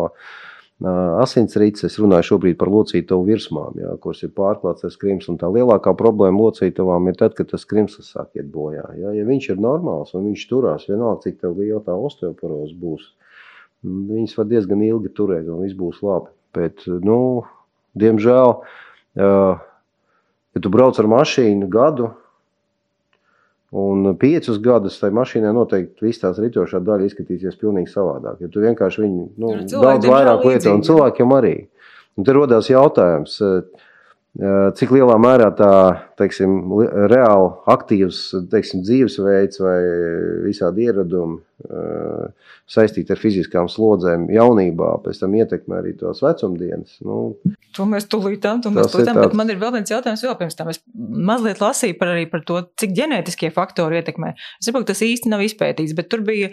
asinsrites. 0.83 1.85
Es 1.87 1.97
runāju 2.01 2.33
šobrīd 2.33 2.57
par 2.59 2.71
locītavu 2.73 3.25
virsmām, 3.27 3.79
jā, 3.79 3.95
kuras 4.03 4.23
ir 4.25 4.33
pārklāts 4.35 4.85
ar 4.87 4.93
skrims. 4.93 5.29
Un 5.31 5.39
tā 5.41 5.49
lielākā 5.53 5.95
problēma 5.99 6.45
locītavām 6.45 7.09
ir 7.11 7.19
tad, 7.19 7.35
kad 7.37 7.51
tas 7.51 7.65
skrims 7.65 7.99
sāk 8.03 8.39
iet 8.39 8.49
bojā. 8.53 8.85
Jā. 8.99 9.15
Ja 9.17 9.27
viņš 9.27 9.49
ir 9.53 9.61
normāls 9.63 10.15
un 10.17 10.29
viņš 10.29 10.47
turās, 10.51 10.87
vienalga, 10.91 11.23
cik 11.27 11.43
liela 11.55 11.81
tā 11.85 11.95
osteoporoze 11.95 12.77
būs, 12.79 13.11
viņas 13.83 14.37
var 14.39 14.49
diezgan 14.51 14.83
ilgi 14.85 15.11
turēt 15.15 15.51
un 15.51 15.63
viss 15.65 15.77
būs 15.77 16.03
labi. 16.05 16.33
Bet, 16.53 16.83
nu, 16.85 17.19
diemžēl, 17.97 18.59
Ja 20.53 20.61
tu 20.61 20.69
brauc 20.69 20.97
ar 21.01 21.09
mašīnu 21.09 21.67
gadu, 21.73 22.11
un 23.73 24.11
piecus 24.21 24.59
gadus 24.61 24.99
tai 25.01 25.09
mašīnai 25.17 25.53
noteikti 25.55 26.05
viss 26.05 26.21
tās 26.21 26.37
ritošā 26.41 26.81
daļa 26.85 27.07
izskatīsies 27.09 27.57
pavisam 27.57 27.87
savādāk. 27.89 28.43
Ja 28.45 28.51
tu 28.53 28.61
vienkārši 28.61 29.01
viņu 29.01 29.23
nu, 29.41 29.53
daudz 29.71 30.09
vairāk 30.09 30.45
lieto, 30.45 30.75
un 30.77 30.85
cilvēkiem 30.85 31.33
arī. 31.39 31.55
Un 32.13 32.27
te 32.27 32.35
rodās 32.37 32.69
jautājums, 32.69 33.39
uh, 33.41 33.89
cik 34.33 34.89
lielā 34.95 35.13
mērā 35.21 35.51
tā 35.53 35.73
teiksim, 36.17 36.55
reāli 37.11 37.49
aktīvs 37.69 38.21
teiksim, 38.49 38.81
dzīvesveids 38.81 39.61
vai 39.61 39.77
visādi 40.47 40.87
ieradumi 40.87 41.37
saistīti 42.69 43.13
ar 43.13 43.21
fiziskām 43.21 43.69
slodzēm 43.69 44.25
jaunībā, 44.33 44.89
pēc 45.05 45.21
tam 45.21 45.35
ietekmē 45.37 45.79
arī 45.79 45.93
tos 45.99 46.23
vecumdienas. 46.25 46.97
Nu, 47.05 47.37
to 47.77 47.85
mēs 47.89 48.09
tūlītām, 48.09 48.63
to 48.65 48.73
mēs 48.73 48.89
tūlītām, 48.93 49.21
bet 49.21 49.37
man 49.37 49.53
ir 49.53 49.61
vēl 49.61 49.75
viens 49.77 49.93
jautājums 49.93 50.25
vēl 50.25 50.37
pirms 50.39 50.57
tam. 50.57 50.71
Es 50.73 50.81
mazliet 50.97 51.61
lasīju 51.61 51.99
par 51.99 52.15
arī 52.15 52.25
par 52.31 52.41
to, 52.47 52.63
cik 52.81 52.95
ģenētiskie 52.97 53.53
faktori 53.53 54.01
ietekmē. 54.01 54.33
Es 54.57 54.69
saprotu, 54.69 54.89
tas 54.91 55.05
īsti 55.05 55.29
nav 55.31 55.45
izpētīts, 55.45 55.93
bet 55.97 56.09
tur 56.09 56.25
bija 56.25 56.49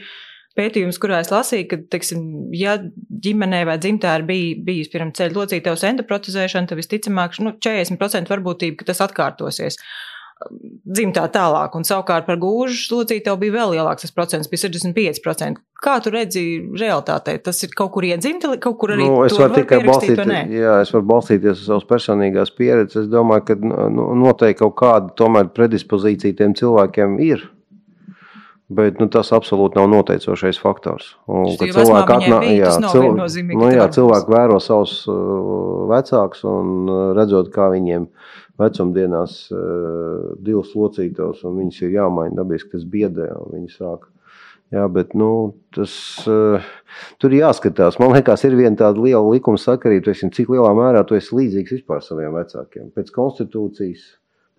pētījums, 0.59 0.99
kurā 1.01 1.21
es 1.25 1.33
lasīju, 1.33 1.67
ka, 1.71 1.81
teiksim, 1.95 2.23
ja 2.57 2.77
ģimenē 3.25 3.65
vai 3.69 3.79
dzimtē 3.83 4.15
ir 4.19 4.29
bij, 4.29 4.47
bijis 4.67 4.93
pirms 4.93 5.19
ceļa 5.19 5.37
locītavas 5.37 5.87
endoprotezēšana, 5.93 6.71
tad 6.71 6.81
visticamāk, 6.81 7.39
nu, 7.45 7.55
40% 7.63 8.33
varbūtība, 8.33 8.81
ka 8.81 8.91
tas 8.91 9.05
atkārtosies. 9.07 9.79
Dzimtā 10.41 11.27
tālāk, 11.29 11.75
un 11.77 11.85
savukārt 11.85 12.25
par 12.25 12.39
gūžu 12.41 12.95
locītavu 12.95 13.43
bija 13.43 13.59
vēl 13.59 13.75
lielāks 13.75 14.07
tas 14.07 14.15
procents, 14.17 14.49
bija 14.49 14.63
65%. 14.71 15.61
Kā 15.85 15.99
tu 16.01 16.13
redzi 16.15 16.45
realitātē? 16.81 17.35
Tas 17.45 17.61
ir 17.67 17.75
kaut 17.77 17.93
kur 17.93 18.07
iedzimta, 18.09 18.49
kaut 18.57 18.79
kur 18.81 18.95
arī. 18.97 19.05
Nu, 19.05 19.21
es 19.29 19.37
varu 19.37 19.59
tikai 19.61 19.83
balstīties, 19.85 20.33
jā, 20.57 20.79
es 20.81 20.95
varu 20.97 21.07
balstīties 21.13 21.61
uz 21.61 21.69
savas 21.69 21.85
personīgās 21.93 22.55
pieredzes. 22.57 23.05
Es 23.05 23.13
domāju, 23.13 23.51
ka 23.51 23.59
nu, 23.61 24.09
noteikti 24.25 24.63
kaut 24.63 24.79
kāda 24.81 25.13
tomēr 25.21 25.53
predispozīcija 25.57 26.41
tiem 26.41 26.57
cilvēkiem 26.57 27.21
ir. 27.29 27.45
Bet 28.71 29.01
nu, 29.03 29.09
tas 29.11 29.33
absolūti 29.35 29.81
nav 29.81 29.89
noteicošais 29.91 30.61
faktors. 30.63 31.17
Cilvēki 31.27 32.15
atnāk, 32.15 32.45
jā, 32.55 32.69
cilvēki, 32.85 33.43
nu, 33.51 33.67
jā, 33.75 33.89
cilvēki 33.97 34.31
vēro 34.31 34.61
savus 34.63 34.93
uh, 35.11 35.89
vecākus 35.91 36.45
un 36.47 36.85
uh, 36.87 37.01
redzot, 37.19 37.49
kā 37.51 37.67
viņiem 37.73 38.07
vecumdienās 38.63 39.41
uh, 39.51 40.37
divas 40.39 40.71
locītavas, 40.79 41.43
un 41.49 41.59
viņas 41.59 41.81
ir 41.83 41.97
jāmaina 41.97 42.39
dabiski, 42.39 42.71
tas 42.77 42.87
biedē, 42.87 43.27
un 43.41 43.57
viņi 43.57 43.75
sāk. 43.75 44.07
Jā, 44.71 44.85
bet 44.87 45.17
nu, 45.19 45.33
tas 45.75 45.93
uh, 46.31 46.71
tur 47.19 47.35
jāskatās. 47.35 47.99
Man 47.99 48.15
liekas, 48.15 48.47
ir 48.47 48.55
viena 48.55 48.79
tāda 48.79 49.03
liela 49.03 49.25
likuma 49.27 49.59
sakarība, 49.59 50.07
teiksim, 50.13 50.31
cik 50.37 50.55
lielā 50.55 50.71
mērā 50.79 51.03
tu 51.09 51.19
esi 51.19 51.35
līdzīgs 51.35 51.81
vispār 51.81 52.07
saviem 52.07 52.39
vecākiem. 52.39 52.93
Pēc 52.95 53.11
konstitūcijas, 53.19 54.07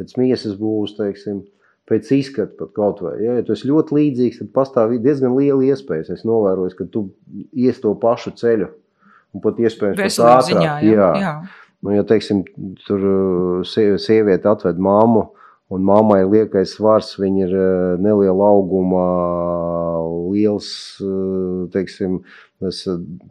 pēc 0.01 0.17
miesas 0.19 0.59
būs, 0.59 0.97
teiksim, 0.99 1.45
pēc 1.89 2.11
izskata 2.15 2.55
pat 2.59 2.73
kaut 2.77 3.01
vai. 3.03 3.15
Ja, 3.23 3.39
ja 3.39 3.45
tu 3.45 3.55
esi 3.55 3.69
ļoti 3.69 3.97
līdzīgs, 3.97 4.43
tad 4.43 4.51
pastāv 4.55 4.93
diezgan 5.03 5.35
liela 5.37 5.63
iespēja. 5.71 6.11
Es 6.15 6.25
novēroju, 6.27 6.75
ka 6.77 6.87
tu 6.93 7.07
ies 7.51 7.81
to 7.83 7.93
pašu 7.99 8.35
ceļu 8.37 8.69
un 9.31 9.43
pat 9.43 9.59
iespējams 9.61 9.99
pat 9.99 10.07
ātrāk. 10.07 10.47
Ziņā, 10.51 10.77
jā. 10.85 10.95
Jā. 10.95 11.11
Jā. 11.23 11.35
Nu, 11.81 11.95
ja, 11.95 12.05
teiksim, 12.05 12.43
tur 12.85 13.05
sieviete 13.65 14.49
atved 14.51 14.77
māmu, 14.77 15.31
un 15.73 15.85
mammai 15.87 16.19
liekais 16.27 16.75
svars, 16.75 17.15
viņa 17.17 17.47
ir 17.47 17.53
neliela 18.03 18.51
auguma, 18.51 19.05
liels, 20.29 20.69
teiksim, 21.73 22.19
tas, 22.61 22.83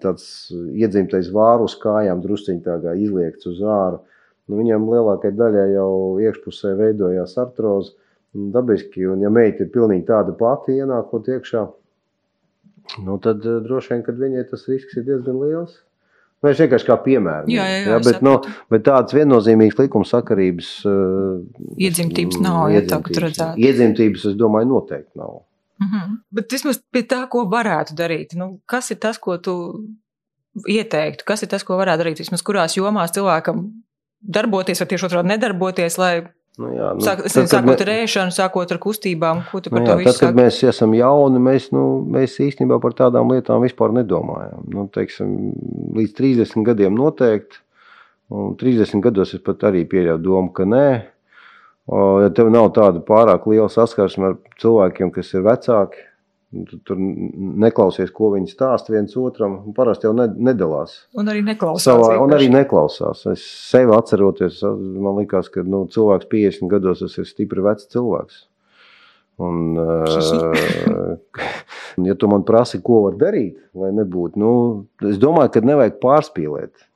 tāds 0.03 0.25
iedzimtais 0.51 1.31
vāru 1.35 1.69
uz 1.69 1.77
kājām, 1.79 2.25
drusciņi 2.25 2.65
tā 2.65 2.81
kā 2.83 2.97
izliekts 2.99 3.47
uz 3.53 3.63
āru. 3.63 4.03
Nu, 4.51 4.59
viņam 4.59 4.89
lielākajai 4.91 5.37
daļai 5.39 5.67
jau 5.77 5.93
iekšpusē 6.25 6.75
veidojās 6.81 7.37
artroze, 7.39 7.95
dabiski, 8.33 9.05
un 9.11 9.23
ja 9.25 9.31
meita 9.33 9.65
ir 9.65 9.71
pilnīgi 9.75 10.07
tāda 10.09 10.35
pati 10.39 10.79
ienākot 10.79 11.29
iekšā, 11.35 11.67
nu, 13.07 13.19
tad 13.23 13.45
droši 13.45 13.95
vien, 13.95 14.03
kad 14.07 14.19
viņai 14.21 14.45
tas 14.51 14.67
risks 14.71 14.99
ir 14.99 15.07
diezgan 15.09 15.41
liels. 15.43 15.79
Mēs 16.41 16.57
nu, 16.57 16.65
vienkārši 16.65 16.87
kā 16.89 16.97
piemēram. 17.05 17.49
Jā, 17.53 17.67
jā, 17.69 17.81
jā, 17.85 17.89
jā, 17.93 17.97
bet, 18.07 18.23
nu, 18.25 18.39
bet 18.73 18.85
tādas 18.87 19.13
viennozīmīgas 19.13 19.77
likuma 19.83 20.09
sakarības. 20.09 20.71
Uh, 20.89 21.67
iedzimtības 21.77 22.39
nav, 22.41 22.71
ja 22.73 22.81
tā, 22.89 23.01
tur 23.05 23.27
redzētu. 23.27 23.61
Iedzimtības, 23.61 24.25
es 24.31 24.39
domāju, 24.41 24.71
noteikti 24.71 25.21
nav. 25.21 25.43
Mm 25.81 25.91
-hmm. 25.91 26.17
Bet 26.37 26.53
vismaz 26.53 26.81
pie 26.93 27.03
tā, 27.09 27.21
ko 27.29 27.45
varētu 27.45 27.97
darīt. 27.97 28.33
Nu, 28.41 28.61
kas 28.67 28.91
ir 28.91 28.97
tas, 29.05 29.19
ko 29.19 29.37
tu 29.39 29.85
ieteiktu? 30.69 31.25
Kas 31.27 31.43
ir 31.43 31.49
tas, 31.49 31.65
ko 31.65 31.77
varētu 31.77 32.05
darīt? 32.05 32.19
Vismaz 32.25 32.43
kurās 32.43 32.77
jomās 32.77 33.13
cilvēkam 33.13 33.69
darboties, 34.21 34.81
vai 34.81 34.89
tieši 34.89 35.07
otrādi 35.07 35.29
nedarboties, 35.29 35.99
lai 35.99 36.15
Nu, 36.61 36.71
jā, 36.75 36.91
nu, 36.97 37.05
Sāk, 37.05 37.23
tad, 37.25 37.49
sākot 37.49 37.83
ar 37.85 37.91
ēšanu, 37.95 38.35
sākot 38.37 38.73
ar 38.75 38.81
kustībām, 38.83 39.41
ko 39.49 39.63
tu 39.65 39.73
par 39.73 39.81
nu, 39.81 39.87
jā, 39.87 39.95
to 39.95 40.03
visu 40.03 40.13
tad, 40.13 40.21
kad 40.27 40.37
mēs 40.37 40.59
esam 40.69 40.93
jauni, 40.97 41.41
mēs, 41.41 41.71
nu, 41.73 41.85
mēs 42.17 42.37
īstenībā 42.45 42.77
par 42.83 42.97
tādām 42.99 43.33
lietām 43.33 43.65
vispār 43.65 43.95
nedomājam. 43.97 44.67
Nu, 44.75 44.85
teiksim, 44.93 45.33
līdz 45.97 46.13
30 46.19 46.67
gadiem 46.69 46.99
noteikti, 46.99 47.63
un 48.37 48.53
30 48.61 49.01
gados 49.07 49.33
es 49.39 49.45
pat 49.47 49.65
arī 49.71 49.87
pieļauju 49.89 50.23
domu, 50.27 50.53
ka 50.57 50.69
nē. 50.69 50.87
Ja 51.91 52.29
tev 52.37 52.53
nav 52.53 52.69
tāda 52.77 53.01
pārāk 53.03 53.49
liela 53.51 53.71
saskarsme 53.73 54.29
ar 54.29 54.37
cilvēkiem, 54.63 55.11
kas 55.15 55.33
ir 55.33 55.47
vecāki, 55.49 56.05
Tu 56.51 56.81
tur 56.83 56.99
neklausies, 56.99 58.11
ko 58.11 58.33
viņi 58.33 58.51
stāsta 58.51 58.91
viens 58.91 59.13
otram. 59.19 59.53
Parasti 59.77 60.09
jau 60.09 60.15
nedalās. 60.19 60.97
Un 61.15 61.31
arī 61.31 61.45
neklausās. 61.47 61.85
Savā, 61.87 62.17
un 62.19 62.35
arī 62.35 62.49
neklausās. 62.51 63.23
Es 63.31 63.45
sevi 63.71 63.95
atceroties, 63.95 64.59
man 64.67 65.21
liekas, 65.21 65.53
ka 65.55 65.63
nu, 65.63 65.85
cilvēks 65.95 66.27
50 66.33 66.73
gados 66.73 67.05
tas 67.05 67.15
ir 67.23 67.29
stipri 67.31 67.63
vecs 67.63 67.87
cilvēks. 67.95 68.43
Un, 69.47 69.79
ja 72.11 72.19
tu 72.19 72.29
man 72.29 72.43
prasi, 72.49 72.83
ko 72.85 73.05
var 73.07 73.15
darīt, 73.21 73.57
lai 73.79 73.95
nebūtu, 73.97 74.43
nu, 74.43 74.53
es 75.07 75.23
domāju, 75.23 75.55
ka 75.55 75.63
nevajag 75.65 76.03
pārspīlēt. 76.03 76.89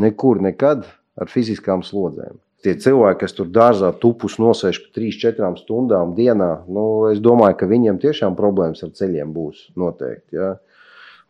Nekur, 0.00 0.40
nekad 0.42 0.88
ar 1.20 1.28
fiziskām 1.28 1.84
slodzēm 1.84 2.40
tie 2.64 2.74
cilvēki, 2.80 3.20
kas 3.22 3.36
tur 3.36 3.48
dārzā 3.52 3.90
tupus 4.00 4.36
nosēž 4.40 4.80
pa 4.84 5.00
3-4 5.00 5.50
stundām 5.62 6.14
dienā, 6.16 6.50
nu, 6.68 6.84
es 7.10 7.20
domāju, 7.24 7.58
ka 7.60 7.68
viņiem 7.70 8.00
tiešām 8.02 8.36
problēmas 8.38 8.84
ar 8.86 8.92
ceļiem 8.96 9.32
būs 9.34 9.70
noteikti. 9.80 10.38
Ja? 10.38 10.52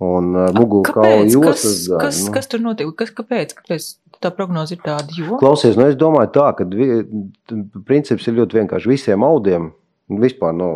Un 0.01 0.33
uh, 0.33 0.49
mugurkaula 0.57 1.27
jostas 1.29 1.85
daļa. 1.89 2.05
Kas, 2.07 2.21
nu. 2.25 2.35
kas 2.35 2.49
tur 2.51 2.63
notiek? 2.65 2.93
Kas, 2.97 3.13
kāpēc? 3.17 3.53
kāpēc 3.59 3.89
tā 4.25 4.31
prognoze 4.35 4.77
ir 4.77 4.85
tāda? 4.85 5.13
Jo? 5.17 5.41
Klausies, 5.43 5.77
nu 5.79 5.91
es 5.91 5.99
domāju 6.01 6.33
tā, 6.39 6.47
ka 6.57 6.67
princips 7.89 8.29
ir 8.29 8.39
ļoti 8.41 8.63
vienkārši 8.63 8.91
visiem 8.91 9.27
audiem, 9.27 9.73
vispār 10.21 10.57
no 10.57 10.71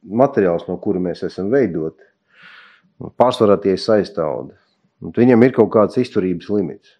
materiāls, 0.00 0.64
no 0.68 0.78
kura 0.80 1.02
mēs 1.02 1.22
esam 1.28 1.50
veidoti, 1.52 2.08
pārsvarā 3.20 3.58
tie 3.60 3.76
ir 3.76 3.82
saistāudi. 3.82 4.56
Viņam 5.16 5.44
ir 5.46 5.54
kaut 5.56 5.70
kāds 5.72 6.00
izturības 6.00 6.50
limits. 6.52 6.99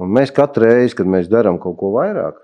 Un 0.00 0.12
mēs 0.16 0.32
katru 0.32 0.64
reizi, 0.64 0.96
kad 0.96 1.08
mēs 1.10 1.28
darām 1.28 1.58
kaut 1.60 1.76
ko 1.80 1.92
vairāk, 1.98 2.38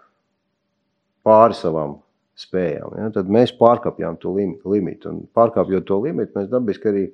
pāri 1.26 1.56
savām 1.56 1.96
spējām, 2.36 2.96
ja, 3.00 3.10
tad 3.14 3.30
mēs 3.32 3.54
pārkāpjam 3.56 4.18
to 4.20 4.34
limitu. 4.36 5.08
Un 5.08 5.22
pārkāpjot 5.36 5.86
to 5.88 6.00
limitu, 6.04 6.34
mēs 6.36 6.50
dabiski 6.52 6.90
arī 6.92 7.04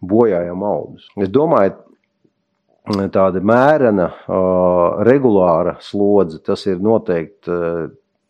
bojājam 0.00 0.64
audus. 0.64 1.10
Es 1.20 1.28
domāju, 1.32 1.76
tāda 3.12 3.42
mērena, 3.44 4.08
regulāra 5.06 5.76
slodze, 5.84 6.40
tas 6.42 6.64
ir 6.66 6.80
noteikti, 6.82 7.58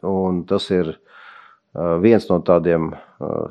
un 0.03 0.43
tas 0.51 0.67
ir 0.75 0.97
viens 1.73 2.27
no 2.29 2.39
tādiem 2.45 2.91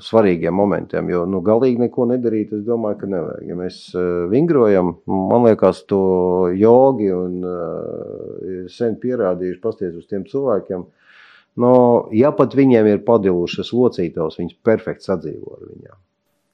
svarīgiem 0.04 0.54
momentiem. 0.54 1.10
Jo 1.10 1.24
nu, 1.30 1.42
galīgi 1.46 1.82
neko 1.82 2.06
nedarīt, 2.12 2.54
es 2.54 2.66
domāju, 2.68 3.00
ka 3.02 3.10
nevajag. 3.10 3.48
Ja 3.50 3.58
mēs 3.58 3.80
vingrojam, 4.30 4.96
man 5.10 5.48
liekas, 5.48 5.84
to 5.90 6.02
jogi 6.54 7.10
un 7.16 7.42
sen 8.70 8.98
pierādījuši, 9.02 9.62
pasties 9.64 9.98
uz 9.98 10.06
tiem 10.12 10.28
cilvēkiem. 10.30 10.86
No, 11.62 11.74
ja 12.16 12.30
pat 12.36 12.54
viņiem 12.56 12.88
ir 12.94 13.02
padilušas 13.08 13.74
locītavas, 13.76 14.38
viņas 14.40 14.62
perfekti 14.64 15.10
sadzīvo 15.10 15.58
ar 15.58 15.66
viņām. 15.68 15.98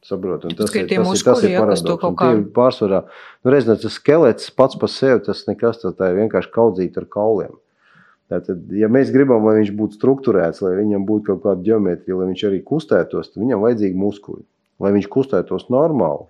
Saprot, 0.08 0.46
tas, 0.46 0.72
ir, 0.78 0.88
tas, 0.88 1.10
ir, 1.20 1.24
tas, 1.26 1.44
ir 1.44 1.58
paradoks. 1.60 2.04
Kā... 2.16 2.30
Pārsvarā, 2.56 3.04
nu, 3.44 3.52
redz, 3.52 3.68
tas 3.82 3.98
skelets 3.98 4.54
pats 4.56 4.78
par 4.80 4.92
sevi, 4.94 5.20
tas 5.26 5.44
nekas, 5.50 5.82
tā 5.84 6.14
ir 6.14 6.22
vienkārši 6.22 6.54
kaudzīt 6.54 7.00
ar 7.02 7.08
kauliem. 7.12 7.58
Tātad, 8.28 8.66
ja 8.76 8.90
mēs 8.92 9.12
gribam, 9.16 9.46
lai 9.48 9.62
viņš 9.62 9.70
būtu 9.78 9.96
strukturēts, 9.96 10.60
lai 10.66 10.74
viņam 10.82 11.06
būtu 11.08 11.30
kaut 11.30 11.44
kāda 11.46 11.64
geometrija, 11.64 12.18
lai 12.20 12.28
viņš 12.28 12.44
arī 12.50 12.60
kustētos, 12.68 13.32
tad 13.32 13.40
viņam 13.40 13.64
vajadzīgi 13.64 14.00
muskuļi. 14.02 14.44
Lai 14.84 14.92
viņš 14.98 15.08
kustētos 15.14 15.70
normāli, 15.74 16.28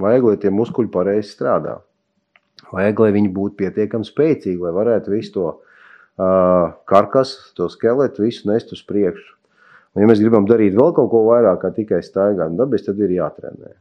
vajag, 0.00 0.28
lai 0.30 0.36
tie 0.44 0.52
muskuļi 0.54 0.92
pareizi 0.94 1.32
strādā. 1.32 1.80
Vajag, 2.70 3.02
lai 3.02 3.10
viņi 3.18 3.32
būtu 3.34 3.58
pietiekami 3.58 4.06
spēcīgi, 4.06 4.60
lai 4.62 4.72
varētu 4.76 5.12
visu 5.12 5.34
to 5.34 5.48
uh, 5.50 6.76
karkas, 6.88 7.34
to 7.58 7.66
skeletu, 7.74 8.24
visu 8.26 8.46
nest 8.50 8.70
uz 8.74 8.84
priekšu. 8.86 9.34
Un, 9.96 10.04
ja 10.04 10.10
mēs 10.10 10.22
gribam 10.22 10.46
darīt 10.46 10.78
vēl 10.78 10.94
kaut 10.94 11.10
ko 11.10 11.24
vairāk, 11.26 11.58
kā 11.64 11.72
tikai 11.74 12.02
staigāt, 12.06 12.54
dabis, 12.54 12.86
tad 12.86 13.02
ir 13.02 13.18
jātrenē. 13.18 13.74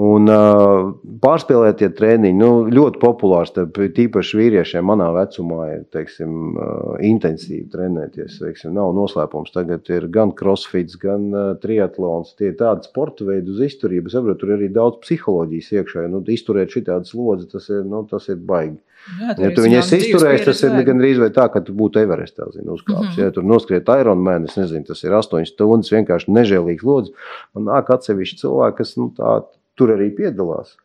Un 0.00 0.30
uh, 0.32 0.92
pārspēlētie 1.20 1.90
treniņi 1.98 2.38
nu, 2.38 2.50
ļoti 2.72 3.00
populārs. 3.02 3.52
Tīpaši 3.52 4.38
vīriešiem 4.38 4.86
manā 4.88 5.10
vecumā 5.12 5.66
ir 5.74 5.82
teiksim, 5.92 6.54
uh, 6.54 6.94
intensīvi 7.04 7.66
trenēties. 7.72 8.38
Teiksim, 8.40 8.72
nav 8.78 8.94
noslēpums. 8.96 9.52
Tagad 9.52 9.90
ir 9.92 10.06
gan 10.14 10.32
crossfits, 10.38 10.96
gan 11.00 11.26
uh, 11.34 11.50
triatlons. 11.60 12.32
Tie 12.38 12.52
ir 12.52 12.56
tādi 12.60 12.88
sporta 12.88 13.28
veidi 13.28 13.52
uz 13.52 13.60
izturību. 13.66 14.08
Es 14.08 14.16
saprotu, 14.16 14.40
tur 14.44 14.54
ir 14.54 14.62
arī 14.62 14.70
daudz 14.72 15.02
psiholoģijas 15.04 15.72
iekšā. 15.76 16.06
Nu, 16.14 16.22
izturēt 16.32 16.72
šitādu 16.78 17.10
slodzi, 17.10 17.50
tas 17.52 17.68
ir, 17.68 17.84
nu, 17.90 18.06
tas 18.08 18.30
ir 18.32 18.40
baigi. 18.40 18.78
Jā, 19.20 19.36
ja 19.40 19.52
tu 19.56 19.64
viņus 19.64 19.94
izturēsi, 19.96 20.44
tas 20.48 20.60
ir 20.64 20.74
gandrīz 20.84 21.20
vai 21.20 21.30
tā, 21.32 21.46
ka 21.52 21.62
tu 21.64 21.72
būtu 21.76 22.02
Everestā 22.02 22.48
zinu, 22.52 22.76
uzkāpis. 22.76 23.06
Mm 23.06 23.14
-hmm. 23.14 23.22
Ja 23.24 23.36
tur 23.36 23.46
noskriet 23.48 23.88
Ironman, 24.00 24.44
es 24.44 24.56
nezinu, 24.56 24.84
tas 24.88 25.00
ir 25.04 25.16
8 25.16 25.48
stundas 25.48 25.92
vienkārši 25.92 26.32
nežēlīgs 26.36 26.84
lodzi. 26.84 27.16
Man 27.54 27.64
nāk 27.68 27.88
atsevišķi 27.92 28.40
cilvēki, 28.42 28.76
kas 28.76 28.96
nu, 29.00 29.08
tādi 29.16 29.48
tur 29.80 29.94
arī 29.96 30.10
piedalās. 30.16 30.76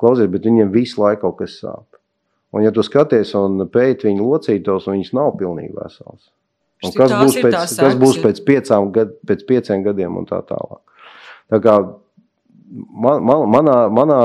Klausies, 0.00 0.30
bet 0.30 0.46
viņiem 0.46 0.70
visu 0.74 1.00
laiku 1.02 1.24
kaut 1.26 1.40
kas 1.40 1.56
sāp. 1.62 1.86
Un, 2.52 2.66
ja 2.66 2.72
tu 2.74 2.84
skaties 2.84 3.32
un 3.38 3.64
pēti 3.72 4.10
viņu 4.10 4.28
locītos, 4.28 4.86
viņas 4.90 5.14
nav 5.16 5.32
pilnīgi 5.40 5.72
veselas. 5.72 6.28
Un 6.82 6.94
kas 6.96 7.14
būs, 7.14 7.38
pēc, 7.38 7.58
kas 7.78 7.98
būs 7.98 8.18
pēc, 8.22 8.40
piecām, 8.46 8.90
gad, 8.94 9.14
pēc 9.28 9.44
pieciem 9.48 9.84
gadiem 9.86 10.18
un 10.18 10.26
tā 10.28 10.42
tālāk. 10.44 10.82
Tā 11.52 11.60
kā 11.62 11.76
man, 12.72 13.22
man, 13.28 13.46
manā, 13.52 13.76
manā 13.94 14.18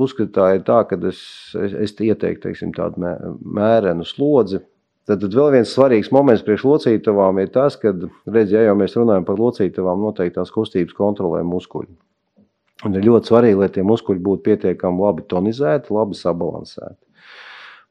uzskatā 0.00 0.54
ir 0.56 0.64
tā, 0.66 0.80
ka 0.88 0.98
es, 1.10 1.20
es, 1.60 1.76
es 1.86 1.94
ieteiktu 1.94 2.48
teiksim, 2.48 2.74
tādu 2.76 3.04
mē, 3.04 3.14
mērenu 3.60 4.06
slodzi. 4.08 4.62
Tad, 5.08 5.20
tad 5.22 5.34
vēl 5.34 5.54
viens 5.56 5.72
svarīgs 5.74 6.12
moments 6.14 6.44
priekš 6.46 6.66
locītavām 6.68 7.40
ir 7.42 7.50
tas, 7.54 7.76
ka, 7.80 7.92
redz, 8.30 8.54
ja 8.54 8.64
jau 8.66 8.76
mēs 8.78 8.96
runājam 8.98 9.26
par 9.28 9.40
locītavām, 9.40 10.02
noteikti 10.06 10.38
tās 10.38 10.52
kustības 10.54 10.96
kontrolē 10.96 11.42
muskuļi. 11.46 11.92
Un 12.86 12.96
ir 12.96 13.04
ļoti 13.04 13.28
svarīgi, 13.28 13.58
lai 13.60 13.68
tie 13.72 13.84
muskuļi 13.84 14.22
būtu 14.24 14.44
pietiekami 14.46 15.04
labi 15.04 15.24
tonizēti, 15.28 15.92
labi 15.92 16.16
sabalansēti. 16.16 17.00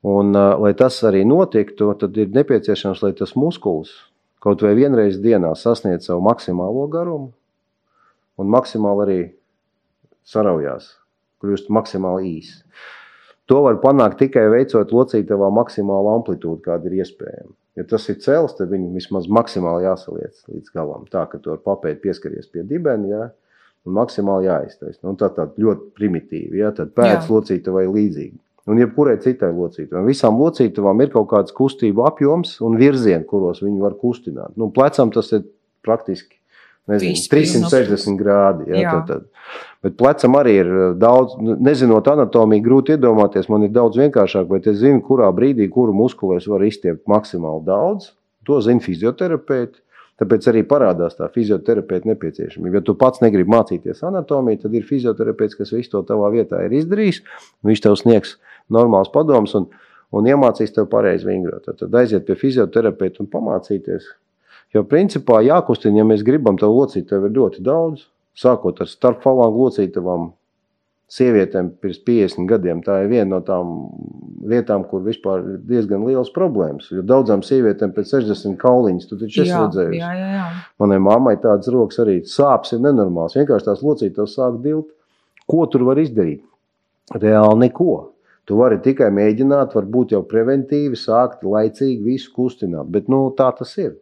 Un, 0.10 0.31
lai 0.34 0.72
tas 0.79 0.98
arī 1.05 1.25
notiktu, 1.27 1.91
tad 2.00 2.15
ir 2.17 2.31
nepieciešams, 2.34 3.03
lai 3.03 3.12
tas 3.17 3.36
muskulis 3.38 3.91
kaut 4.39 4.62
vai 4.63 4.72
vienreiz 4.77 5.17
dienā 5.19 5.51
sasniedz 5.60 6.08
savu 6.08 6.24
maksimālo 6.24 6.86
garumu 6.91 7.34
un 8.39 8.51
maksimāli 8.53 9.03
arī 9.03 9.19
saraujās, 10.24 10.93
kļūst 11.43 11.67
maksimāli 11.75 12.38
īss. 12.38 12.62
To 13.50 13.63
var 13.65 13.79
panākt 13.81 14.19
tikai 14.22 14.46
veicot 14.53 14.93
locītavā 14.93 15.50
maksimālu 15.51 16.13
amplitūdu, 16.13 16.62
kāda 16.67 16.88
ir 16.88 17.01
iespējama. 17.01 17.51
Ja 17.79 17.86
tas 17.89 18.05
ir 18.12 18.19
cēlis, 18.22 18.55
tad 18.58 18.72
viņu 18.72 18.91
vismaz 18.93 19.27
maksimāli 19.31 19.88
jāsaliec 19.88 20.38
līdz 20.51 20.72
galam. 20.75 21.05
Tā, 21.12 21.25
ka 21.31 21.39
tu 21.41 21.53
ar 21.53 21.62
papēdi 21.65 22.01
pieskaries 22.03 22.50
pie 22.51 22.63
dibena, 22.67 23.10
ja, 23.10 23.27
un 23.88 23.95
maksimāli 23.95 24.50
jāiztaisa. 24.50 25.00
Nu, 25.05 25.15
tā 25.19 25.31
tāda 25.36 25.55
ļoti 25.62 25.91
primitīva, 25.98 26.59
ja, 26.63 26.71
tad 26.75 26.93
pēc 26.98 27.29
locītavai 27.31 27.86
līdzīgi. 27.88 28.38
Un 28.69 28.77
jebkurai 28.77 29.15
citai 29.24 29.50
locītavai. 29.55 30.03
Visām 30.12 30.38
locītavām 30.38 31.00
ir 31.01 31.13
kaut 31.13 31.29
kāds 31.31 31.55
kustību 31.57 32.03
apjoms 32.05 32.59
un 32.65 32.75
virzieni, 32.77 33.25
kuros 33.25 33.63
viņi 33.63 33.81
var 33.81 33.95
kustināt. 33.98 34.53
Nu, 34.59 34.69
plecam 34.74 35.13
tas 35.15 35.31
ir 35.33 35.48
praktiski 35.86 36.38
nezinu, 36.89 37.15
Viss 37.15 37.31
360 37.31 38.19
grādi. 38.19 38.69
Ja, 38.74 38.93
tad, 39.00 39.09
tad. 39.09 39.57
Bet 39.86 39.95
plecam 40.00 40.38
arī 40.39 40.55
ir 40.62 40.69
eh, 40.69 40.86
daudz, 41.00 41.38
nu, 41.41 41.55
nezinot 41.65 42.07
anatomiju, 42.12 42.65
grūti 42.65 42.95
iedomāties. 42.98 43.50
Man 43.51 43.65
ir 43.67 43.74
daudz 43.75 44.00
vienkāršāk, 44.01 44.50
bet 44.51 44.69
es 44.69 44.81
zinu, 44.81 45.01
kurā 45.05 45.29
brīdī, 45.36 45.69
kuru 45.71 45.95
muskuli 45.95 46.39
es 46.39 46.50
varu 46.50 46.69
izstiept 46.69 47.05
maksimāli 47.09 47.65
daudz. 47.69 48.12
To 48.48 48.59
zina 48.65 48.83
fizioterapeiti. 48.83 49.81
Tāpēc 50.19 50.47
arī 50.51 50.65
parādās 50.67 51.15
tā 51.15 51.29
fizioterapeita 51.31 52.09
nepieciešamība. 52.09 52.79
Ja 52.79 52.85
tu 52.85 52.95
pats 52.99 53.21
negribi 53.23 53.53
mācīties 53.53 54.03
anatomiju, 54.03 54.65
tad 54.65 54.73
ir 54.75 54.88
fizioterapeits, 54.88 55.55
kas 55.55 55.71
visu 55.71 55.93
to 55.93 56.03
tavā 56.09 56.31
vietā 56.33 56.59
ir 56.65 56.75
izdarījis. 56.81 57.21
Viņš 57.67 57.83
tev 57.85 57.95
sniegs 58.01 58.35
normāls 58.67 59.11
padoms 59.13 59.55
un, 59.55 59.69
un 60.11 60.27
iemācīs 60.27 60.75
tev 60.75 60.89
pareizi 60.91 61.29
vingrot. 61.29 61.71
Tad 61.79 61.95
aiziet 62.01 62.27
pie 62.27 62.35
fizioterapeita 62.39 63.23
un 63.23 63.31
pamācīties, 63.31 64.11
Jo 64.75 64.83
principā 64.85 65.39
jākustina, 65.41 66.03
ja 66.03 66.05
mēs 66.05 66.21
gribam, 66.25 66.57
tad 66.61 66.69
locītavu 66.69 67.29
ir 67.29 67.38
ļoti 67.38 67.63
daudz. 67.65 68.05
Sākot 68.38 68.77
ar 68.83 68.89
starpfalangu 68.89 69.65
locītavām, 69.65 70.29
sievietēm 71.09 71.71
pirms 71.81 71.99
50 72.05 72.49
gadiem. 72.49 72.83
Tā 72.85 72.99
ir 73.03 73.09
viena 73.11 73.29
no 73.31 73.39
tām 73.45 73.71
lietām, 74.49 74.85
kur 74.89 75.01
vispār 75.05 75.41
ir 75.41 75.57
diezgan 75.69 76.05
liels 76.07 76.29
problēmas. 76.35 76.91
Jo 76.93 77.03
daudzām 77.05 77.41
sievietēm 77.45 77.93
pēc 77.95 78.13
60 78.13 78.59
kauliņas, 78.61 79.09
tu 79.09 79.17
taču 79.17 79.43
esi 79.43 79.55
redzējis. 79.55 79.97
Jā, 79.97 80.11
jā, 80.19 80.29
jā. 80.35 80.45
Manai 80.81 80.99
mammai 81.03 81.35
tādas 81.41 81.71
rokas 81.73 82.01
arī 82.03 82.19
sāpes 82.29 82.75
ir 82.77 82.83
nenormāls. 82.85 83.37
Vienkārši 83.39 83.71
tās 83.71 83.83
locītavas 83.85 84.37
sāk 84.37 84.61
dilt. 84.65 84.91
Ko 85.49 85.65
tur 85.71 85.87
var 85.87 86.01
izdarīt? 86.01 86.43
Reāli 87.17 87.65
neko. 87.65 87.95
Tu 88.49 88.57
vari 88.57 88.79
tikai 88.81 89.09
mēģināt, 89.13 89.73
varbūt 89.77 90.13
jau 90.15 90.21
preventīvi 90.25 90.97
sākt 90.97 91.43
laicīgi 91.45 92.05
visu 92.05 92.31
kustināt, 92.33 92.87
bet 92.89 93.09
nu, 93.09 93.27
tā 93.37 93.49
tas 93.57 93.75
ir. 93.77 93.97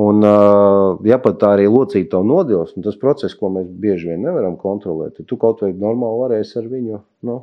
Un, 0.00 0.24
ja 1.04 1.18
pat 1.20 1.36
tā 1.40 1.50
arī 1.58 1.66
locīta 1.68 2.14
to 2.14 2.22
nodils, 2.24 2.72
un 2.76 2.84
tas 2.86 2.96
process, 2.96 3.36
ko 3.36 3.50
mēs 3.52 3.66
bieži 3.68 4.08
vien 4.08 4.22
nevaram 4.24 4.54
kontrolēt, 4.56 5.18
tad 5.18 5.28
tu 5.28 5.36
kaut 5.40 5.60
vai 5.60 5.74
normāli 5.76 6.22
varēsi 6.22 6.56
ar 6.62 6.68
viņu 6.70 7.00
nu, 7.28 7.34